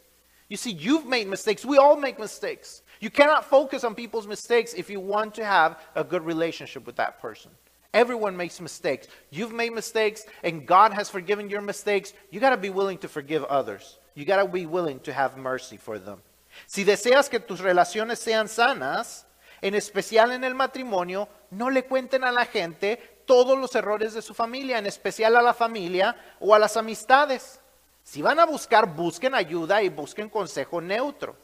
You 0.48 0.56
see, 0.56 0.72
you've 0.72 1.06
made 1.06 1.28
mistakes. 1.28 1.64
We 1.64 1.78
all 1.78 1.96
make 1.96 2.18
mistakes. 2.18 2.82
You 3.00 3.10
cannot 3.10 3.44
focus 3.44 3.84
on 3.84 3.94
people's 3.94 4.26
mistakes 4.26 4.74
if 4.74 4.88
you 4.88 5.00
want 5.00 5.34
to 5.34 5.44
have 5.44 5.78
a 5.94 6.02
good 6.02 6.24
relationship 6.24 6.86
with 6.86 6.96
that 6.96 7.20
person. 7.20 7.50
Everyone 7.92 8.36
makes 8.36 8.60
mistakes. 8.60 9.06
You've 9.30 9.52
made 9.52 9.72
mistakes, 9.72 10.24
and 10.42 10.66
God 10.66 10.92
has 10.92 11.08
forgiven 11.08 11.48
your 11.50 11.60
mistakes. 11.60 12.12
You 12.30 12.40
got 12.40 12.50
to 12.50 12.56
be 12.56 12.70
willing 12.70 12.98
to 12.98 13.08
forgive 13.08 13.44
others. 13.44 13.98
You 14.14 14.24
got 14.24 14.42
to 14.42 14.48
be 14.48 14.66
willing 14.66 15.00
to 15.00 15.12
have 15.12 15.36
mercy 15.36 15.76
for 15.76 15.98
them. 15.98 16.22
Si 16.66 16.84
deseas 16.84 17.28
que 17.28 17.40
tus 17.40 17.60
relaciones 17.60 18.20
sean 18.20 18.48
sanas, 18.48 19.26
en 19.60 19.74
especial 19.74 20.32
en 20.32 20.44
el 20.44 20.54
matrimonio, 20.54 21.28
no 21.50 21.70
le 21.70 21.84
cuenten 21.84 22.22
a 22.22 22.30
la 22.30 22.46
gente 22.46 23.22
todos 23.26 23.58
los 23.58 23.74
errores 23.74 24.14
de 24.14 24.22
su 24.22 24.34
familia, 24.34 24.78
en 24.78 24.86
especial 24.86 25.36
a 25.36 25.42
la 25.42 25.54
familia 25.54 26.16
o 26.40 26.54
a 26.54 26.58
las 26.58 26.76
amistades. 26.76 27.60
Si 28.02 28.22
van 28.22 28.38
a 28.38 28.44
buscar, 28.44 28.86
busquen 28.86 29.34
ayuda 29.34 29.82
y 29.82 29.88
busquen 29.88 30.28
consejo 30.28 30.80
neutro. 30.80 31.36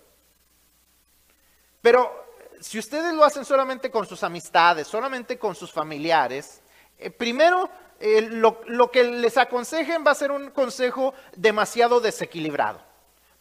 Pero 1.80 2.26
si 2.61 2.78
ustedes 2.78 3.14
lo 3.14 3.24
hacen 3.24 3.44
solamente 3.44 3.90
con 3.90 4.06
sus 4.06 4.22
amistades, 4.22 4.87
solamente 4.87 5.38
con 5.38 5.54
sus 5.54 5.72
familiares, 5.72 6.61
eh, 6.98 7.11
primero 7.11 7.70
lo, 8.01 8.61
lo, 8.67 8.91
que 8.91 9.05
les 9.05 9.37
aconsejen 9.37 10.05
va 10.07 10.13
a 10.13 10.15
ser 10.15 10.31
un 10.31 10.51
consejo 10.51 11.15
demasiado 11.37 12.01
desequilibrado. 12.01 12.81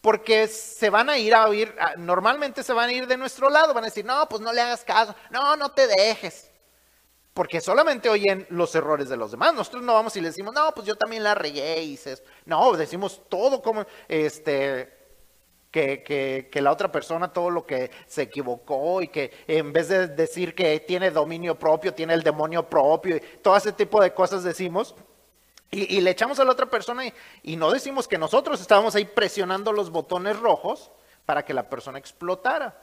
Porque 0.00 0.48
se 0.48 0.88
van 0.88 1.10
a 1.10 1.18
ir 1.18 1.34
a 1.34 1.46
oír, 1.46 1.74
normalmente 1.98 2.62
se 2.62 2.72
van 2.72 2.88
a 2.88 2.92
ir 2.92 3.06
de 3.06 3.16
nuestro 3.16 3.50
lado, 3.50 3.74
van 3.74 3.84
a 3.84 3.88
decir, 3.88 4.04
no, 4.04 4.28
pues 4.28 4.40
no 4.40 4.52
le 4.52 4.60
hagas 4.60 4.84
caso, 4.84 5.14
no, 5.30 5.56
no 5.56 5.72
te 5.72 5.86
dejes. 5.86 6.50
Porque 7.34 7.60
solamente 7.60 8.08
oyen 8.08 8.46
los 8.50 8.74
errores 8.74 9.08
de 9.08 9.16
los 9.16 9.30
demás. 9.30 9.54
Nosotros 9.54 9.82
no 9.82 9.94
vamos 9.94 10.16
y 10.16 10.20
le 10.20 10.28
decimos, 10.28 10.54
no, 10.54 10.72
pues 10.74 10.86
yo 10.86 10.96
también 10.96 11.22
la 11.22 11.34
regué 11.34 11.82
y 11.82 11.98
No, 12.44 12.72
decimos 12.72 13.22
todo 13.28 13.62
como, 13.62 13.86
este, 14.08 14.99
que, 15.70 16.50
la 16.54 16.72
otra 16.72 16.90
persona 16.90 17.32
todo 17.32 17.50
lo 17.50 17.66
que 17.66 17.90
se 18.06 18.22
equivocó 18.22 19.02
y 19.02 19.08
que 19.08 19.32
en 19.46 19.72
vez 19.72 19.88
de 19.88 20.08
decir 20.08 20.54
que 20.54 20.80
tiene 20.80 21.10
dominio 21.10 21.58
propio, 21.58 21.94
tiene 21.94 22.14
el 22.14 22.22
demonio 22.22 22.68
propio, 22.68 23.16
y 23.16 23.20
todo 23.42 23.56
ese 23.56 23.72
tipo 23.72 24.02
de 24.02 24.12
cosas 24.12 24.42
decimos. 24.42 24.94
Y, 25.72 26.00
le 26.00 26.10
echamos 26.10 26.40
a 26.40 26.44
la 26.44 26.50
otra 26.50 26.66
persona 26.66 27.06
y, 27.06 27.14
y, 27.44 27.56
no 27.56 27.70
decimos 27.70 28.08
que 28.08 28.18
nosotros 28.18 28.60
estábamos 28.60 28.96
ahí 28.96 29.04
presionando 29.04 29.72
los 29.72 29.90
botones 29.90 30.36
rojos 30.40 30.90
para 31.24 31.44
que 31.44 31.54
la 31.54 31.70
persona 31.70 31.96
explotara. 31.96 32.76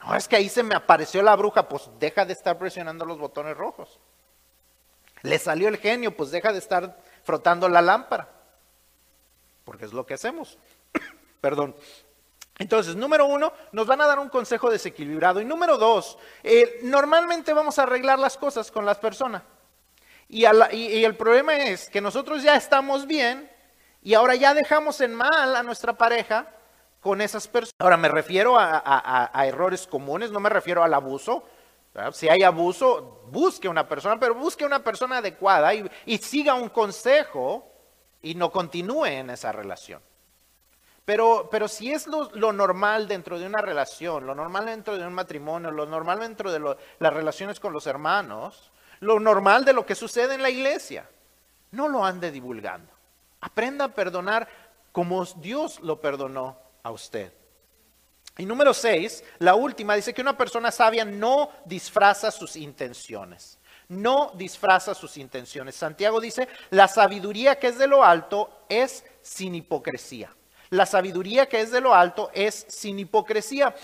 No, 0.00 0.16
es 0.16 0.26
que 0.26 0.34
ahí 0.34 0.48
se 0.48 0.64
me 0.64 0.74
apareció 0.74 1.22
la 1.22 1.36
bruja, 1.36 1.68
pues 1.68 1.88
deja 2.00 2.24
de 2.24 2.32
estar 2.32 2.58
presionando 2.58 3.04
los 3.04 3.18
botones 3.18 3.56
rojos. 3.56 4.00
Le 5.22 5.38
salió 5.38 5.68
el 5.68 5.78
genio, 5.78 6.16
pues 6.16 6.32
deja 6.32 6.52
de 6.52 6.58
estar 6.58 6.98
frotando 7.22 7.68
la 7.68 7.82
lámpara. 7.82 8.28
Porque 9.64 9.84
es 9.84 9.92
lo 9.92 10.04
que 10.06 10.14
hacemos. 10.14 10.58
Perdón. 11.40 11.74
Entonces, 12.58 12.96
número 12.96 13.26
uno, 13.26 13.52
nos 13.72 13.86
van 13.86 14.00
a 14.00 14.06
dar 14.06 14.18
un 14.18 14.28
consejo 14.28 14.70
desequilibrado. 14.70 15.40
Y 15.40 15.44
número 15.44 15.76
dos, 15.76 16.18
eh, 16.42 16.80
normalmente 16.82 17.52
vamos 17.52 17.78
a 17.78 17.82
arreglar 17.82 18.18
las 18.18 18.36
cosas 18.36 18.70
con 18.70 18.86
las 18.86 18.98
personas. 18.98 19.42
Y, 20.28 20.44
y, 20.44 21.04
el 21.04 21.16
problema 21.16 21.56
es 21.56 21.88
que 21.88 22.00
nosotros 22.00 22.42
ya 22.42 22.56
estamos 22.56 23.06
bien 23.06 23.48
y 24.02 24.14
ahora 24.14 24.34
ya 24.34 24.54
dejamos 24.54 25.00
en 25.00 25.14
mal 25.14 25.54
a 25.54 25.62
nuestra 25.62 25.92
pareja 25.96 26.48
con 27.00 27.20
esas 27.20 27.46
personas. 27.46 27.76
Ahora 27.78 27.96
me 27.96 28.08
refiero 28.08 28.56
a, 28.58 29.30
errores 29.46 29.86
comunes, 29.86 30.32
no 30.32 30.40
me 30.40 30.48
refiero 30.48 30.82
al 30.82 30.94
abuso. 30.94 31.44
Si 32.12 32.28
hay 32.28 32.42
abuso, 32.42 33.22
busque 33.30 33.68
una 33.68 33.88
persona, 33.88 34.18
pero 34.18 34.34
busque 34.34 34.64
una 34.66 34.82
persona 34.82 35.18
adecuada 35.18 35.72
y, 35.72 35.88
y 36.04 36.18
siga 36.18 36.54
un 36.54 36.70
consejo 36.70 37.70
y 38.20 38.34
no 38.34 38.50
continúe 38.50 39.06
en 39.06 39.30
esa 39.30 39.52
relación. 39.52 40.02
Pero, 41.06 41.48
pero 41.52 41.68
si 41.68 41.92
es 41.92 42.08
lo, 42.08 42.52
normal 42.52 43.06
dentro 43.06 43.38
de 43.38 43.46
una 43.46 43.62
relación, 43.62 44.26
lo 44.26 44.34
normal 44.34 44.66
dentro 44.66 44.98
de 44.98 45.06
un 45.06 45.14
matrimonio, 45.14 45.70
lo 45.70 45.86
normal 45.86 46.18
dentro 46.18 46.50
de 46.50 46.76
las 46.98 47.12
relaciones 47.14 47.60
con 47.60 47.72
los 47.72 47.86
hermanos, 47.86 48.72
lo 48.98 49.20
normal 49.20 49.64
de 49.64 49.72
lo 49.72 49.86
que 49.86 49.94
sucede 49.94 50.34
en 50.34 50.42
la 50.42 50.50
iglesia, 50.50 51.08
no 51.70 51.86
lo 51.86 52.04
ande 52.04 52.32
divulgando. 52.32 52.92
Aprenda 53.40 53.84
a 53.84 53.94
perdonar 53.94 54.48
como 54.90 55.24
Dios 55.24 55.78
lo 55.78 56.00
perdonó 56.00 56.58
a 56.82 56.90
usted. 56.90 57.32
Y 58.38 58.44
número 58.44 58.74
seis, 58.74 59.22
la 59.38 59.54
última, 59.54 59.94
dice 59.94 60.12
que 60.12 60.22
una 60.22 60.36
persona 60.36 60.72
sabia 60.72 61.04
no 61.04 61.52
disfraza 61.66 62.32
sus 62.32 62.56
intenciones. 62.56 63.60
No 63.88 64.32
disfraza 64.34 64.92
sus 64.92 65.16
intenciones. 65.18 65.76
Santiago 65.76 66.20
dice, 66.20 66.48
la 66.70 66.88
sabiduría 66.88 67.60
que 67.60 67.68
es 67.68 67.78
de 67.78 67.86
lo 67.86 68.02
alto 68.02 68.64
es 68.68 69.04
sin 69.22 69.54
hipocresía. 69.54 70.34
La 70.70 70.86
sabiduría 70.86 71.46
que 71.46 71.60
es 71.60 71.70
de 71.70 71.80
lo 71.80 71.94
alto 71.94 72.30
es 72.34 72.66
sin 72.68 72.98
hipocresía. 72.98 73.74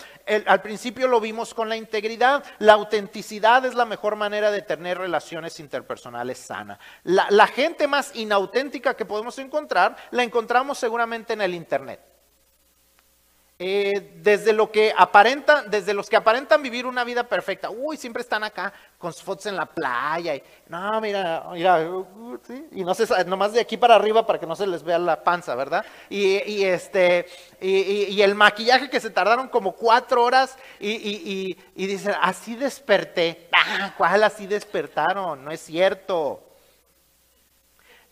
al 0.45 0.61
principio 0.61 1.07
lo 1.07 1.19
vimos 1.19 1.53
con 1.53 1.69
la 1.69 1.75
integridad. 1.75 2.43
La 2.59 2.73
autenticidad 2.73 3.65
es 3.65 3.75
la 3.75 3.85
mejor 3.85 4.15
manera 4.15 4.51
de 4.51 4.61
tener 4.61 4.97
relaciones 4.97 5.59
interpersonales 5.59 6.37
sanas. 6.37 6.79
La, 7.03 7.27
la 7.29 7.47
gente 7.47 7.87
más 7.87 8.15
inauténtica 8.15 8.95
que 8.95 9.05
podemos 9.05 9.37
encontrar 9.39 9.95
la 10.11 10.23
encontramos 10.23 10.77
seguramente 10.77 11.33
en 11.33 11.41
el 11.41 11.53
Internet. 11.53 12.12
Eh, 13.65 14.19
desde 14.21 14.51
lo 14.51 14.69
que 14.69 14.93
aparentan, 14.97 15.71
desde 15.71 15.93
los 15.93 16.09
que 16.09 16.17
aparentan 16.17 16.61
vivir 16.61 16.85
una 16.85 17.05
vida 17.05 17.23
perfecta, 17.23 17.69
uy, 17.69 17.95
siempre 17.95 18.21
están 18.21 18.43
acá 18.43 18.73
con 18.97 19.13
sus 19.13 19.23
fotos 19.23 19.45
en 19.45 19.55
la 19.55 19.65
playa, 19.65 20.35
y 20.35 20.43
no, 20.67 20.99
mira, 20.99 21.45
mira, 21.49 21.89
uh, 21.89 22.37
y 22.73 22.83
no 22.83 22.93
sé, 22.93 23.05
nomás 23.23 23.53
de 23.53 23.61
aquí 23.61 23.77
para 23.77 23.95
arriba 23.95 24.25
para 24.25 24.37
que 24.37 24.45
no 24.45 24.57
se 24.57 24.67
les 24.67 24.83
vea 24.83 24.99
la 24.99 25.23
panza, 25.23 25.55
¿verdad? 25.55 25.85
Y, 26.09 26.63
este, 26.65 27.25
y, 27.61 28.21
el 28.21 28.35
maquillaje 28.35 28.89
que 28.89 28.99
se 28.99 29.09
tardaron 29.09 29.47
como 29.47 29.71
cuatro 29.71 30.25
horas, 30.25 30.57
y, 30.77 31.55
y 31.73 31.87
dicen, 31.87 32.15
así 32.21 32.57
desperté, 32.57 33.47
ah, 33.53 33.93
¿cuál 33.97 34.25
así 34.25 34.45
despertaron? 34.45 35.45
No 35.45 35.51
es 35.51 35.61
cierto. 35.61 36.52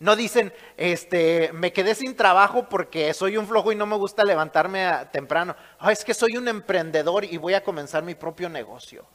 No 0.02 0.16
dicen, 0.16 0.52
este, 0.76 1.52
me 1.52 1.72
quedé 1.72 1.94
sin 1.94 2.16
trabajo 2.16 2.68
porque 2.68 3.14
soy 3.14 3.36
un 3.36 3.46
flojo 3.46 3.70
y 3.70 3.76
no 3.76 3.86
me 3.86 3.94
gusta 3.94 4.24
levantarme 4.24 4.90
temprano. 5.12 5.54
es 5.88 6.04
que 6.04 6.12
soy 6.12 6.36
un 6.36 6.48
emprendedor 6.48 7.24
y 7.24 7.36
voy 7.36 7.54
a 7.54 7.62
comenzar 7.62 8.02
mi 8.02 8.16
propio 8.16 8.48
negocio. 8.48 9.06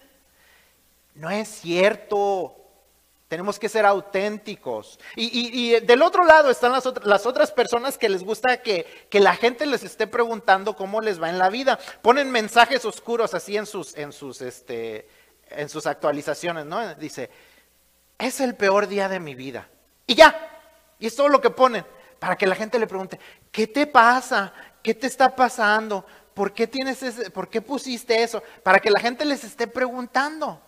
No 1.14 1.30
es 1.30 1.50
cierto. 1.50 2.56
Tenemos 3.28 3.60
que 3.60 3.68
ser 3.68 3.86
auténticos. 3.86 4.98
Y, 5.18 5.78
del 5.82 6.02
otro 6.02 6.24
lado 6.24 6.50
están 6.50 6.72
las, 6.72 6.86
las, 7.04 7.26
otras 7.26 7.52
personas 7.52 7.98
que 7.98 8.08
les 8.08 8.24
gusta 8.24 8.62
que, 8.62 8.86
que, 9.10 9.20
la 9.20 9.36
gente 9.36 9.66
les 9.66 9.84
esté 9.84 10.08
preguntando 10.08 10.78
cómo 10.78 11.02
les 11.02 11.22
va 11.22 11.30
en 11.30 11.38
la 11.38 11.50
vida. 11.50 11.78
Ponen 12.02 12.32
mensajes 12.32 12.86
oscuros 12.86 13.34
así 13.34 13.58
en 13.58 13.66
sus, 13.66 13.94
en 13.98 14.14
sus, 14.14 14.42
este, 14.42 15.10
en 15.50 15.68
sus 15.68 15.86
actualizaciones, 15.86 16.66
¿no? 16.66 16.96
Dice, 16.96 17.30
es 18.18 18.40
el 18.40 18.56
peor 18.56 18.88
día 18.88 19.10
de 19.10 19.20
mi 19.20 19.36
vida. 19.36 19.68
Y 20.06 20.16
ya, 20.16 20.54
y 21.00 21.08
es 21.08 21.16
todo 21.16 21.30
lo 21.30 21.42
que 21.42 21.50
ponen, 21.50 21.86
para 22.20 22.36
que 22.36 22.48
la 22.48 22.56
gente 22.56 22.80
le 22.80 22.88
pregunte, 22.88 23.20
¿qué 23.52 23.68
te 23.68 23.86
pasa? 23.88 24.54
¿Qué 24.82 24.94
te 24.94 25.08
está 25.08 25.36
pasando? 25.36 26.06
¿Por 26.34 26.54
qué 26.54 26.68
tienes 26.68 27.02
ese, 27.04 27.30
por 27.32 27.50
qué 27.50 27.62
pusiste 27.62 28.22
eso? 28.22 28.42
Para 28.64 28.80
que 28.80 28.90
la 28.90 29.00
gente 29.00 29.26
les 29.26 29.44
esté 29.44 29.68
preguntando. 29.68 30.62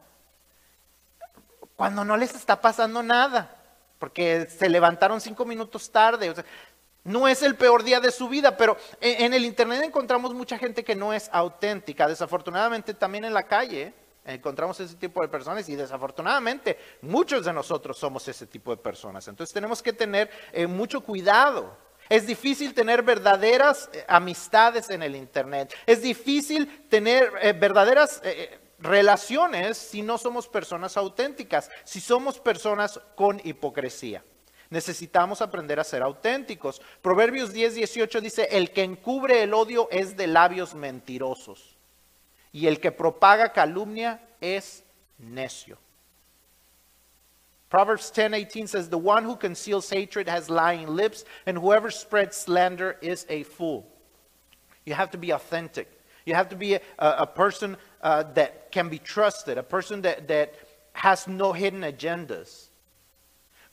Cuando 1.75 2.03
no 2.03 2.17
les 2.17 2.35
está 2.35 2.59
pasando 2.59 3.01
nada, 3.01 3.55
porque 3.99 4.47
se 4.49 4.69
levantaron 4.69 5.21
cinco 5.21 5.45
minutos 5.45 5.91
tarde. 5.91 6.33
no 7.03 7.27
es 7.27 7.41
el 7.43 7.55
peor 7.55 7.83
día 7.83 7.99
de 7.99 8.11
su 8.11 8.27
vida, 8.29 8.57
pero 8.57 8.77
en 8.99 9.33
el 9.33 9.45
Internet 9.45 9.83
encontramos 9.83 10.33
mucha 10.33 10.57
gente 10.57 10.83
que 10.83 10.95
no 10.95 11.13
es 11.13 11.29
auténtica. 11.31 12.07
Desafortunadamente 12.07 12.93
también 12.93 13.25
en 13.25 13.33
la 13.33 13.43
calle 13.43 13.93
encontramos 14.33 14.79
ese 14.79 14.95
tipo 14.95 15.21
de 15.21 15.27
personas 15.27 15.67
y 15.69 15.75
desafortunadamente 15.75 16.77
muchos 17.01 17.45
de 17.45 17.53
nosotros 17.53 17.97
somos 17.97 18.27
ese 18.27 18.47
tipo 18.47 18.71
de 18.71 18.81
personas. 18.81 19.27
Entonces 19.27 19.53
tenemos 19.53 19.81
que 19.81 19.93
tener 19.93 20.29
eh, 20.51 20.67
mucho 20.67 21.01
cuidado. 21.01 21.77
Es 22.07 22.25
difícil 22.25 22.73
tener 22.73 23.03
verdaderas 23.03 23.89
eh, 23.93 24.03
amistades 24.07 24.89
en 24.89 25.03
el 25.03 25.15
Internet. 25.15 25.73
Es 25.85 26.01
difícil 26.01 26.85
tener 26.89 27.31
eh, 27.41 27.53
verdaderas 27.53 28.21
relaciones 28.79 29.77
si 29.77 30.01
no 30.01 30.17
somos 30.17 30.47
personas 30.47 30.95
auténticas, 30.97 31.69
si 31.83 31.99
somos 31.99 32.39
personas 32.39 32.99
con 33.15 33.41
hipocresía. 33.43 34.23
Necesitamos 34.69 35.41
aprender 35.41 35.79
a 35.79 35.83
ser 35.83 36.03
auténticos. 36.03 36.81
Proverbios 37.01 37.51
10, 37.51 37.75
18 37.75 38.21
dice, 38.21 38.47
el 38.51 38.71
que 38.71 38.83
encubre 38.83 39.41
el 39.41 39.53
odio 39.53 39.87
es 39.91 40.15
de 40.15 40.27
labios 40.27 40.75
mentirosos 40.75 41.78
y 42.51 42.67
el 42.67 42.79
que 42.79 42.91
propaga 42.91 43.53
calumnia 43.53 44.19
es 44.41 44.83
necio. 45.17 45.77
Proverbs 47.69 48.11
10:18 48.11 48.67
says, 48.67 48.89
The 48.89 48.97
one 48.97 49.23
who 49.23 49.35
conceals 49.35 49.89
hatred 49.89 50.27
has 50.27 50.49
lying 50.49 50.87
lips, 50.87 51.23
and 51.45 51.57
whoever 51.57 51.91
spreads 51.91 52.35
slander 52.35 52.97
is 53.01 53.25
a 53.29 53.43
fool. 53.43 53.87
You 54.85 54.95
have 54.95 55.11
to 55.11 55.17
be 55.17 55.31
authentic. 55.31 55.87
You 56.25 56.33
have 56.33 56.49
to 56.49 56.55
be 56.55 56.75
a, 56.75 56.81
a 56.97 57.27
person 57.27 57.77
uh, 58.01 58.23
that 58.33 58.71
can 58.71 58.89
be 58.89 58.97
trusted, 58.97 59.57
a 59.57 59.63
person 59.63 60.01
that, 60.01 60.27
that 60.27 60.55
has 60.93 61.27
no 61.27 61.53
hidden 61.53 61.81
agendas. 61.81 62.68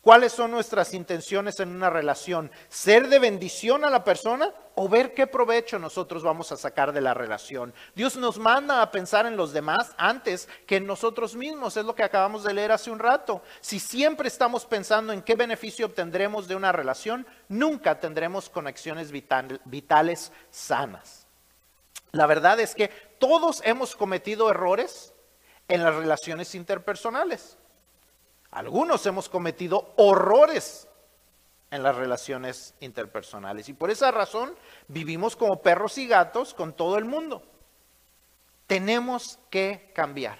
¿Cuáles 0.06 0.34
son 0.34 0.52
nuestras 0.52 0.94
intenciones 0.94 1.58
en 1.58 1.74
una 1.74 1.90
relación? 1.90 2.52
¿Ser 2.68 3.08
de 3.08 3.18
bendición 3.18 3.84
a 3.84 3.90
la 3.90 4.04
persona 4.04 4.54
o 4.76 4.88
ver 4.88 5.14
qué 5.14 5.26
provecho 5.26 5.80
nosotros 5.80 6.22
vamos 6.22 6.52
a 6.52 6.56
sacar 6.56 6.92
de 6.92 7.00
la 7.00 7.12
relación? 7.12 7.74
Dios 7.96 8.16
nos 8.16 8.38
manda 8.38 8.82
a 8.82 8.92
pensar 8.92 9.26
en 9.26 9.36
los 9.36 9.52
demás 9.52 9.96
antes 9.98 10.48
que 10.64 10.76
en 10.76 10.86
nosotros 10.86 11.34
mismos, 11.34 11.76
es 11.76 11.84
lo 11.84 11.96
que 11.96 12.04
acabamos 12.04 12.44
de 12.44 12.54
leer 12.54 12.70
hace 12.70 12.92
un 12.92 13.00
rato. 13.00 13.42
Si 13.60 13.80
siempre 13.80 14.28
estamos 14.28 14.64
pensando 14.64 15.12
en 15.12 15.22
qué 15.22 15.34
beneficio 15.34 15.86
obtendremos 15.86 16.46
de 16.46 16.54
una 16.54 16.70
relación, 16.70 17.26
nunca 17.48 17.98
tendremos 17.98 18.48
conexiones 18.48 19.10
vitales 19.10 20.30
sanas. 20.52 21.26
La 22.12 22.26
verdad 22.26 22.60
es 22.60 22.76
que 22.76 22.92
todos 23.18 23.60
hemos 23.64 23.96
cometido 23.96 24.50
errores 24.50 25.12
en 25.66 25.82
las 25.82 25.96
relaciones 25.96 26.54
interpersonales. 26.54 27.58
Algunos 28.56 29.04
hemos 29.04 29.28
cometido 29.28 29.92
horrores 29.96 30.88
en 31.70 31.82
las 31.82 31.94
relaciones 31.94 32.72
interpersonales 32.80 33.68
y 33.68 33.74
por 33.74 33.90
esa 33.90 34.10
razón 34.10 34.56
vivimos 34.88 35.36
como 35.36 35.60
perros 35.60 35.98
y 35.98 36.06
gatos 36.06 36.54
con 36.54 36.72
todo 36.72 36.96
el 36.96 37.04
mundo. 37.04 37.42
Tenemos 38.66 39.38
que 39.50 39.92
cambiar. 39.94 40.38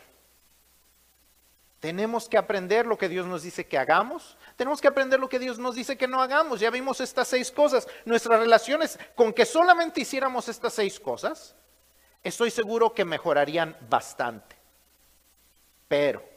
Tenemos 1.79 2.27
que 2.27 2.39
aprender 2.39 2.87
lo 2.87 2.97
que 2.97 3.11
Dios 3.11 3.27
nos 3.27 3.43
dice 3.43 3.67
que 3.67 3.77
hagamos. 3.77 4.39
Tenemos 4.57 4.81
que 4.81 4.89
aprender 4.89 5.21
lo 5.21 5.29
que 5.29 5.39
Dios 5.39 5.59
nos 5.59 5.75
dice 5.75 5.99
que 5.99 6.09
no 6.09 6.23
hagamos. 6.23 6.59
Ya 6.59 6.71
vimos 6.71 7.03
estas 7.03 7.29
seis 7.29 7.53
cosas. 7.53 7.87
Nuestras 8.07 8.41
relaciones, 8.41 8.99
con 9.15 9.35
que 9.35 9.45
solamente 9.45 10.01
hiciéramos 10.01 10.49
estas 10.49 10.73
seis 10.73 10.99
cosas, 10.99 11.55
estoy 12.23 12.51
seguro 12.51 12.95
que 12.95 13.05
mejorarían 13.05 13.77
bastante. 13.91 14.57
Pero 15.87 16.36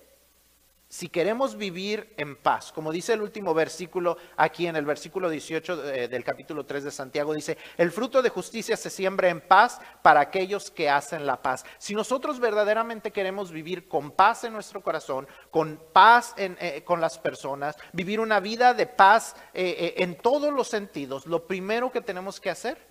si 0.91 1.07
queremos 1.07 1.55
vivir 1.55 2.15
en 2.17 2.35
paz, 2.35 2.71
como 2.71 2.91
dice 2.91 3.13
el 3.13 3.21
último 3.21 3.53
versículo 3.53 4.17
aquí 4.35 4.65
en 4.65 4.75
el 4.75 4.85
versículo 4.85 5.29
18 5.29 5.87
eh, 5.87 6.07
del 6.07 6.23
capítulo 6.23 6.65
3 6.65 6.85
de 6.85 6.91
Santiago, 6.91 7.35
dice, 7.35 7.59
el 7.77 7.91
fruto 7.91 8.23
de 8.23 8.29
justicia 8.29 8.75
se 8.75 8.89
siembra 8.89 9.29
en 9.29 9.39
paz 9.39 9.79
para 10.01 10.19
aquellos 10.19 10.71
que 10.71 10.89
hacen 10.89 11.27
la 11.27 11.43
paz. 11.43 11.63
Si 11.77 11.93
nosotros 11.93 12.39
verdaderamente 12.39 13.11
queremos 13.11 13.51
vivir 13.51 13.87
con 13.87 14.09
paz 14.09 14.45
en 14.45 14.53
nuestro 14.53 14.81
corazón, 14.81 15.27
con 15.51 15.79
paz 15.93 16.33
eh, 16.37 16.81
con 16.83 16.99
las 16.99 17.19
personas, 17.19 17.75
vivir 17.93 18.19
una 18.19 18.39
vida 18.39 18.73
de 18.73 18.87
paz 18.87 19.35
eh, 19.53 19.93
en 19.97 20.17
todos 20.17 20.51
los 20.51 20.69
sentidos, 20.69 21.27
lo 21.27 21.45
primero 21.45 21.91
que 21.91 22.01
tenemos 22.01 22.39
que 22.39 22.49
hacer 22.49 22.89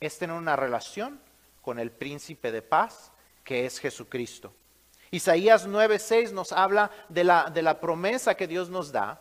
es 0.00 0.16
tener 0.16 0.34
una 0.34 0.56
relación 0.56 1.20
con 1.60 1.78
el 1.78 1.90
príncipe 1.90 2.50
de 2.50 2.62
paz, 2.62 3.12
que 3.44 3.66
es 3.66 3.78
Jesucristo. 3.78 4.54
Isaías 5.10 5.66
9:6 5.66 6.32
nos 6.32 6.52
habla 6.52 6.90
de 7.08 7.24
la, 7.24 7.50
de 7.52 7.62
la, 7.62 7.80
promesa 7.80 8.34
que 8.34 8.46
Dios 8.46 8.68
nos 8.68 8.92
da, 8.92 9.20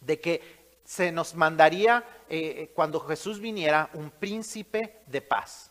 de 0.00 0.20
que 0.20 0.62
se 0.84 1.12
nos 1.12 1.34
mandaría 1.34 2.04
eh, 2.28 2.72
cuando 2.74 3.00
Jesús 3.00 3.40
viniera 3.40 3.90
un 3.94 4.10
príncipe 4.10 5.00
de 5.06 5.22
paz. 5.22 5.70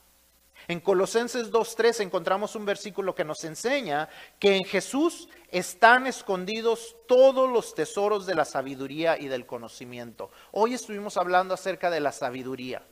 En 0.67 0.79
Colosenses 0.79 1.51
2.3 1.51 2.01
encontramos 2.01 2.55
un 2.55 2.65
versículo 2.65 3.15
que 3.15 3.25
nos 3.25 3.43
enseña 3.43 4.07
que 4.39 4.55
en 4.55 4.63
Jesús 4.63 5.27
están 5.49 6.07
escondidos 6.07 6.95
todos 7.07 7.49
los 7.49 7.73
tesoros 7.73 8.25
de 8.25 8.35
la 8.35 8.45
sabiduría 8.45 9.17
y 9.17 9.27
del 9.27 9.45
conocimiento. 9.45 10.29
Hoy 10.51 10.75
estuvimos 10.75 11.17
hablando 11.17 11.53
acerca 11.53 11.89
de 11.89 11.99
la 11.99 12.11
sabiduría. 12.11 12.83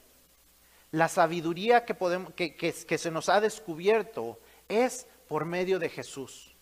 La 0.91 1.07
sabiduría 1.07 1.85
que, 1.85 1.93
podemos, 1.93 2.33
que, 2.33 2.55
que 2.55 2.97
se 2.97 3.11
nos 3.11 3.29
ha 3.29 3.39
descubierto 3.39 4.39
es 4.67 5.05
por 5.29 5.45
medio 5.45 5.79
de 5.79 5.87
Jesús, 5.87 6.55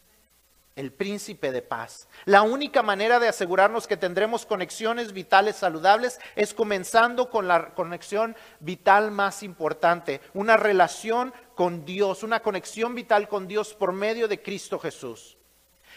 el 0.75 0.91
príncipe 0.91 1.51
de 1.51 1.63
paz. 1.63 2.07
La 2.25 2.43
única 2.43 2.83
manera 2.83 3.17
de 3.17 3.29
asegurarnos 3.29 3.87
que 3.87 3.97
tendremos 3.97 4.45
conexiones 4.45 5.13
vitales 5.13 5.55
saludables 5.55 6.19
es 6.35 6.53
comenzando 6.53 7.31
con 7.31 7.47
la 7.47 7.73
conexión 7.73 8.35
vital 8.59 9.09
más 9.09 9.41
importante, 9.41 10.21
una 10.35 10.57
relación 10.57 11.33
con 11.55 11.85
Dios, 11.85 12.21
una 12.21 12.41
conexión 12.41 12.93
vital 12.93 13.27
con 13.29 13.47
Dios 13.47 13.73
por 13.73 13.93
medio 13.93 14.27
de 14.27 14.43
Cristo 14.43 14.77
Jesús. 14.77 15.37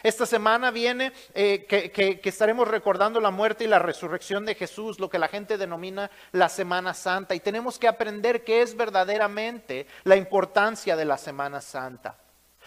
Esta 0.03 0.25
semana 0.25 0.71
viene 0.71 1.13
eh, 1.35 1.67
que, 1.69 1.91
que, 1.91 2.29
estaremos 2.29 2.67
recordando 2.69 3.21
la 3.21 3.31
muerte 3.31 3.65
y 3.65 3.67
la 3.67 3.81
resurrección 3.81 4.47
de 4.47 4.55
Jesús, 4.55 4.99
lo 4.99 5.11
que 5.11 5.19
la 5.19 5.29
gente 5.29 5.59
denomina 5.59 6.11
la 6.33 6.49
Semana 6.49 6.95
Santa, 6.95 7.35
y 7.35 7.41
tenemos 7.41 7.79
que 7.79 7.89
aprender 7.89 8.45
qué 8.45 8.63
es 8.63 8.75
verdaderamente 8.75 9.87
la 10.05 10.17
importancia 10.17 10.97
de 10.97 11.05
la 11.05 11.19
Semana 11.19 11.61
Santa. 11.61 12.17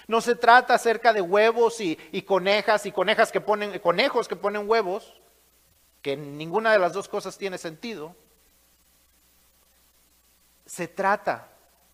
No 0.07 0.21
se 0.21 0.35
trata 0.35 0.73
acerca 0.73 1.13
de 1.13 1.21
huevos 1.21 1.79
y, 1.79 1.97
conejas 2.23 2.85
y 2.85 2.91
conejas 2.91 3.31
que 3.31 3.41
ponen, 3.41 3.79
conejos 3.79 4.27
que 4.27 4.35
ponen 4.35 4.69
huevos, 4.69 5.13
que 6.01 6.17
ninguna 6.17 6.71
de 6.71 6.79
las 6.79 6.93
dos 6.93 7.07
cosas 7.07 7.37
tiene 7.37 7.57
sentido. 7.57 8.15
Se 10.65 10.87
trata 10.87 11.49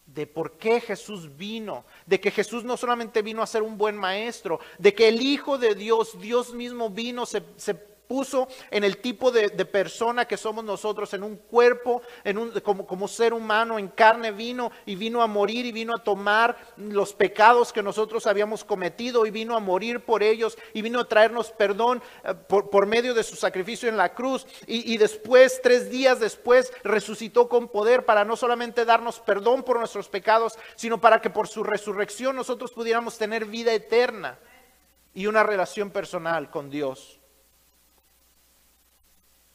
de 0.05 0.25
por 0.25 0.57
qué 0.57 0.81
Jesús 0.81 1.35
vino, 1.37 1.85
de 2.05 2.19
que 2.19 2.31
Jesús 2.31 2.63
no 2.63 2.77
solamente 2.77 3.21
vino 3.21 3.43
a 3.43 3.47
ser 3.47 3.61
un 3.61 3.77
buen 3.77 3.95
maestro, 3.95 4.59
de 4.79 4.93
que 4.95 5.07
el 5.07 5.21
Hijo 5.21 5.57
de 5.57 5.75
Dios, 5.75 6.19
Dios 6.19 6.53
mismo 6.53 6.89
vino, 6.89 7.27
se, 7.27 7.43
se 7.57 7.75
puso 8.09 8.47
en 8.71 8.83
el 8.83 8.97
tipo 8.97 9.29
de, 9.29 9.49
persona 9.65 10.25
que 10.25 10.35
somos 10.35 10.63
nosotros, 10.63 11.13
en 11.13 11.21
un 11.21 11.35
cuerpo, 11.35 12.01
en 12.23 12.39
un, 12.39 12.59
como, 12.61 12.87
como, 12.87 13.07
ser 13.07 13.35
humano, 13.35 13.77
en 13.77 13.87
carne 13.87 14.31
vino 14.31 14.71
y 14.87 14.95
vino 14.95 15.21
a 15.21 15.27
morir 15.27 15.67
y 15.67 15.71
vino 15.71 15.93
a 15.93 16.03
tomar 16.03 16.57
los 16.75 17.13
pecados 17.13 17.71
que 17.71 17.83
nosotros 17.83 18.25
habíamos 18.25 18.63
cometido 18.63 19.27
y 19.27 19.31
vino 19.31 19.55
a 19.55 19.59
morir 19.59 19.99
por 19.99 20.23
ellos 20.23 20.57
y 20.73 20.81
vino 20.81 20.99
a 20.99 21.07
traernos 21.07 21.51
perdón 21.51 22.01
eh, 22.23 22.33
por, 22.33 22.87
medio 22.87 23.13
de 23.13 23.21
su 23.21 23.35
sacrificio 23.35 23.87
en 23.87 23.97
la 23.97 24.15
cruz 24.15 24.47
y, 24.65 24.91
y 24.91 24.97
después, 24.97 25.61
tres 25.61 25.91
días 25.91 26.19
después, 26.19 26.73
resucitó 26.83 27.47
con 27.47 27.67
poder 27.67 28.05
para 28.05 28.25
no 28.25 28.35
solamente 28.35 28.85
darnos 28.85 29.19
perdón 29.19 29.61
por 29.61 29.77
nuestros 29.77 30.09
pecados, 30.09 30.57
sino 30.75 30.99
para 30.99 31.21
que 31.21 31.29
por 31.29 31.47
su 31.47 31.63
resurrección 31.63 32.35
nosotros 32.35 32.71
pudiéramos 32.71 33.19
tener 33.19 33.45
vida 33.45 33.71
eterna 33.71 34.39
y 35.13 35.27
una 35.27 35.43
relación 35.43 35.91
personal 35.91 36.49
con 36.49 36.71
Dios. 36.71 37.18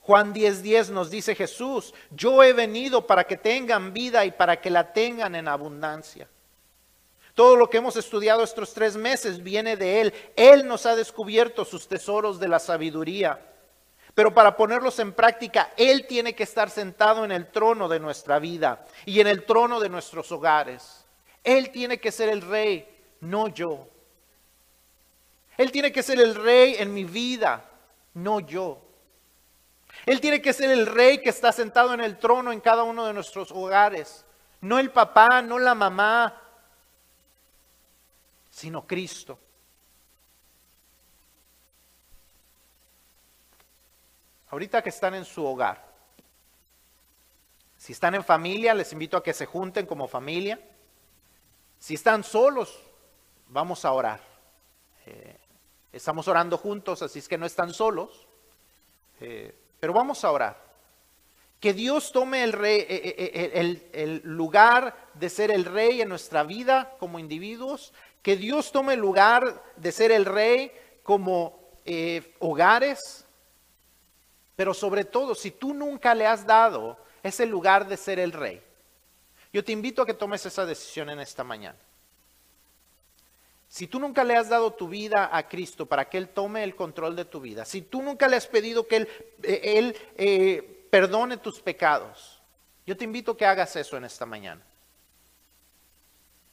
Juan 0.07 0.34
10:10 0.34 0.90
nos 0.90 1.11
dice 1.11 1.34
Jesús, 1.34 1.94
yo 2.11 2.42
he 2.42 2.52
venido 2.52 3.07
para 3.07 3.24
que 3.24 3.38
tengan 3.38 3.94
vida 3.94 4.26
y 4.26 4.32
para 4.32 4.61
que 4.61 4.68
la 4.68 4.92
tengan 4.92 5.34
en 5.34 5.48
abundancia. 5.48 6.28
Todo 7.34 7.57
lo 7.57 7.70
que 7.70 7.78
hemos 7.78 7.96
estudiado 7.96 8.44
estos 8.44 8.74
tres 8.74 8.96
meses 8.96 9.42
viene 9.42 9.76
de 9.76 10.02
Él. 10.02 10.14
Él 10.36 10.66
nos 10.66 10.84
ha 10.84 10.94
descubierto 10.94 11.64
sus 11.64 11.88
tesoros 11.88 12.38
de 12.38 12.48
la 12.48 12.59
sabiduría. 12.59 13.40
Pero 14.14 14.34
para 14.34 14.57
ponerlos 14.57 14.98
en 14.98 15.14
práctica, 15.14 15.72
Él 15.76 16.07
tiene 16.07 16.34
que 16.34 16.44
estar 16.44 16.68
sentado 16.68 17.24
en 17.24 17.32
el 17.32 17.50
trono 17.50 17.88
de 17.88 17.98
nuestra 17.98 18.38
vida 18.38 18.84
y 19.07 19.20
en 19.20 19.26
el 19.26 19.44
trono 19.46 19.80
de 19.80 19.88
nuestros 19.88 20.30
hogares. 20.30 21.07
Él 21.42 21.70
tiene 21.70 21.98
que 21.98 22.12
ser 22.12 22.28
el 22.28 22.42
rey, 22.42 22.86
no 23.20 23.48
yo. 23.48 23.88
Él 25.57 25.72
tiene 25.72 25.90
que 25.90 26.02
ser 26.02 26.20
el 26.20 26.34
rey 26.34 26.76
en 26.78 26.92
mi 26.92 27.05
vida, 27.05 27.64
no 28.12 28.40
yo. 28.40 28.84
Él 30.07 30.20
tiene 30.20 30.42
que 30.42 30.52
ser 30.52 30.70
el 30.70 30.86
rey 30.86 31.20
que 31.22 31.30
está 31.30 31.50
sentado 31.52 31.94
en 31.94 32.00
el 32.00 32.18
trono 32.18 32.52
en 32.52 32.61
cada 32.61 32.82
uno 32.82 33.07
de 33.07 33.14
nuestros 33.14 33.50
hogares. 33.50 34.24
No 34.61 34.78
el 34.78 34.90
papá, 34.90 35.40
no 35.40 35.59
la 35.59 35.74
mamá, 35.74 36.42
sino 38.50 38.86
Cristo. 38.86 39.38
Ahorita 44.50 44.82
que 44.82 44.90
están 44.90 45.14
en 45.14 45.24
su 45.24 45.44
hogar, 45.44 45.84
si 47.76 47.92
están 47.92 48.14
en 48.14 48.24
familia, 48.24 48.72
les 48.72 48.92
invito 48.92 49.16
a 49.16 49.22
que 49.22 49.34
se 49.34 49.46
junten 49.46 49.84
como 49.84 50.07
familia. 50.07 50.59
Si 51.78 51.94
están 51.94 52.24
solos, 52.24 52.80
vamos 53.48 53.84
a 53.84 53.92
orar. 53.92 54.20
Eh, 55.07 55.38
estamos 55.92 56.28
orando 56.28 56.57
juntos, 56.57 57.02
así 57.02 57.18
es 57.18 57.28
que 57.28 57.36
no 57.36 57.44
están 57.44 57.74
solos. 57.74 58.26
Eh, 59.20 59.55
pero 59.81 59.93
vamos 59.93 60.25
a 60.25 60.31
orar. 60.31 60.64
Que 61.61 61.72
Dios 61.72 62.12
tome 62.12 62.45
el, 62.45 62.53
rey, 62.53 62.81
eh, 62.81 62.87
eh, 62.91 63.51
eh, 63.55 63.91
el, 63.93 64.20
lugar 64.25 64.95
de 65.14 65.31
ser 65.31 65.51
el 65.51 65.64
rey 65.64 66.03
en 66.03 66.11
nuestra 66.11 66.43
vida 66.43 66.95
como 66.99 67.18
individuos. 67.18 67.93
Que 68.22 68.37
Dios 68.37 68.70
tome 68.70 68.95
el 68.95 69.01
lugar 69.01 69.62
de 69.77 69.93
ser 69.93 70.12
el 70.12 70.27
rey 70.27 70.72
como 71.03 71.59
hogares. 72.39 73.25
Pero 74.57 74.75
sobre 74.75 75.05
todo, 75.05 75.35
si 75.35 75.51
tú 75.51 75.72
nunca 75.72 76.14
le 76.14 76.27
has 76.27 76.47
dado 76.47 76.99
ese 77.22 77.47
lugar 77.47 77.89
de 77.89 77.97
ser 77.97 78.18
el 78.18 78.33
rey, 78.33 78.62
yo 79.53 79.64
te 79.64 79.72
invito 79.72 80.03
a 80.03 80.07
que 80.07 80.14
tomes 80.14 80.45
esa 80.45 80.66
decisión 80.66 81.09
en 81.09 81.20
esta 81.20 81.45
mañana. 81.45 81.79
Si 83.75 83.89
tú 83.89 83.99
nunca 83.99 84.22
le 84.22 84.37
has 84.37 84.49
dado 84.49 84.72
tu 84.72 84.87
vida 84.87 85.29
a 85.37 85.49
Cristo 85.49 85.85
para 85.85 86.09
que 86.09 86.16
Él 86.16 86.29
tome 86.29 86.62
el 86.62 86.77
control 86.77 87.16
de 87.16 87.25
tu 87.25 87.41
vida, 87.41 87.64
si 87.64 87.83
tú 87.83 88.03
nunca 88.03 88.29
le 88.29 88.37
has 88.37 88.47
pedido 88.47 88.87
que 88.87 88.99
Él, 88.99 89.09
eh, 89.43 89.61
él 89.64 89.97
eh, 90.16 90.87
perdone 90.91 91.39
tus 91.39 91.61
pecados, 91.61 92.41
yo 92.87 92.97
te 92.97 93.03
invito 93.03 93.33
a 93.33 93.37
que 93.37 93.45
hagas 93.45 93.75
eso 93.75 93.97
en 93.97 94.05
esta 94.05 94.27
mañana. 94.27 94.62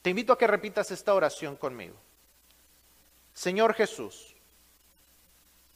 Te 0.02 0.10
invito 0.10 0.32
a 0.32 0.38
que 0.38 0.48
repitas 0.48 0.90
esta 0.90 1.14
oración 1.14 1.54
conmigo. 1.54 1.94
Señor 3.32 3.74
Jesús, 3.74 4.34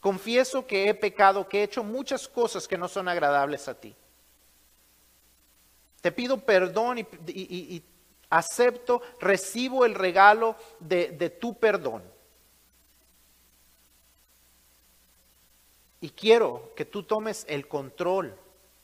Confieso 0.01 0.67
que 0.67 0.89
he 0.89 0.95
pecado, 0.95 1.49
que 1.49 1.61
he 1.61 1.63
hecho 1.63 1.83
muchas 1.83 2.29
cosas 2.29 2.67
que 2.67 2.77
no 2.77 2.89
son 2.89 3.09
agradables 3.09 3.69
a 3.69 3.75
ti. 3.75 3.95
Te 6.01 6.13
pido 6.13 6.39
perdón 6.39 6.99
y, 6.99 7.83
acepto, 8.31 9.03
recibo 9.21 9.85
el 9.85 9.95
regalo 9.95 10.57
de, 10.81 11.09
de 11.11 11.31
tu 11.31 11.59
perdón. 11.59 12.03
Y 16.01 16.11
quiero 16.11 16.73
que 16.77 16.85
tú 16.85 17.03
tomes 17.03 17.45
el 17.49 17.67
control 17.69 18.37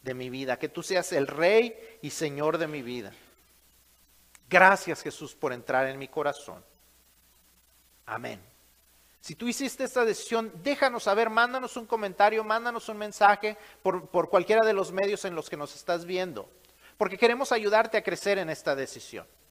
de 0.03 0.15
mi 0.15 0.31
vida, 0.31 0.59
que 0.59 0.69
tú 0.69 0.83
seas 0.83 1.13
el 1.13 1.27
rey 1.27 1.99
y 2.03 2.11
señor 2.11 2.59
de 2.59 2.67
mi 2.67 2.83
vida. 2.83 3.13
Gracias 4.49 5.03
Jesús 5.03 5.35
por 5.35 5.53
entrar 5.53 5.87
en 5.87 5.99
mi 5.99 6.09
corazón. 6.09 6.63
Amén. 8.07 8.41
Si 9.21 9.37
tú 9.37 9.47
hiciste 9.47 9.85
esta 9.85 10.05
decisión, 10.05 10.53
déjanos 10.65 11.05
saber, 11.05 11.31
mándanos 11.31 11.77
un 11.77 11.87
comentario, 11.87 12.43
mándanos 12.43 12.89
un 12.89 12.99
mensaje 12.99 13.57
por, 13.83 14.09
por 14.09 14.29
cualquiera 14.29 14.67
de 14.67 14.73
los 14.73 14.91
medios 14.91 15.25
en 15.25 15.37
los 15.37 15.49
que 15.49 15.57
nos 15.57 15.77
estás 15.77 16.05
viendo, 16.05 16.51
porque 17.03 17.19
queremos 17.19 17.51
ayudarte 17.51 17.99
a 17.99 18.03
crecer 18.05 18.39
en 18.39 18.49
esta 18.49 18.77
decisión. 18.77 19.27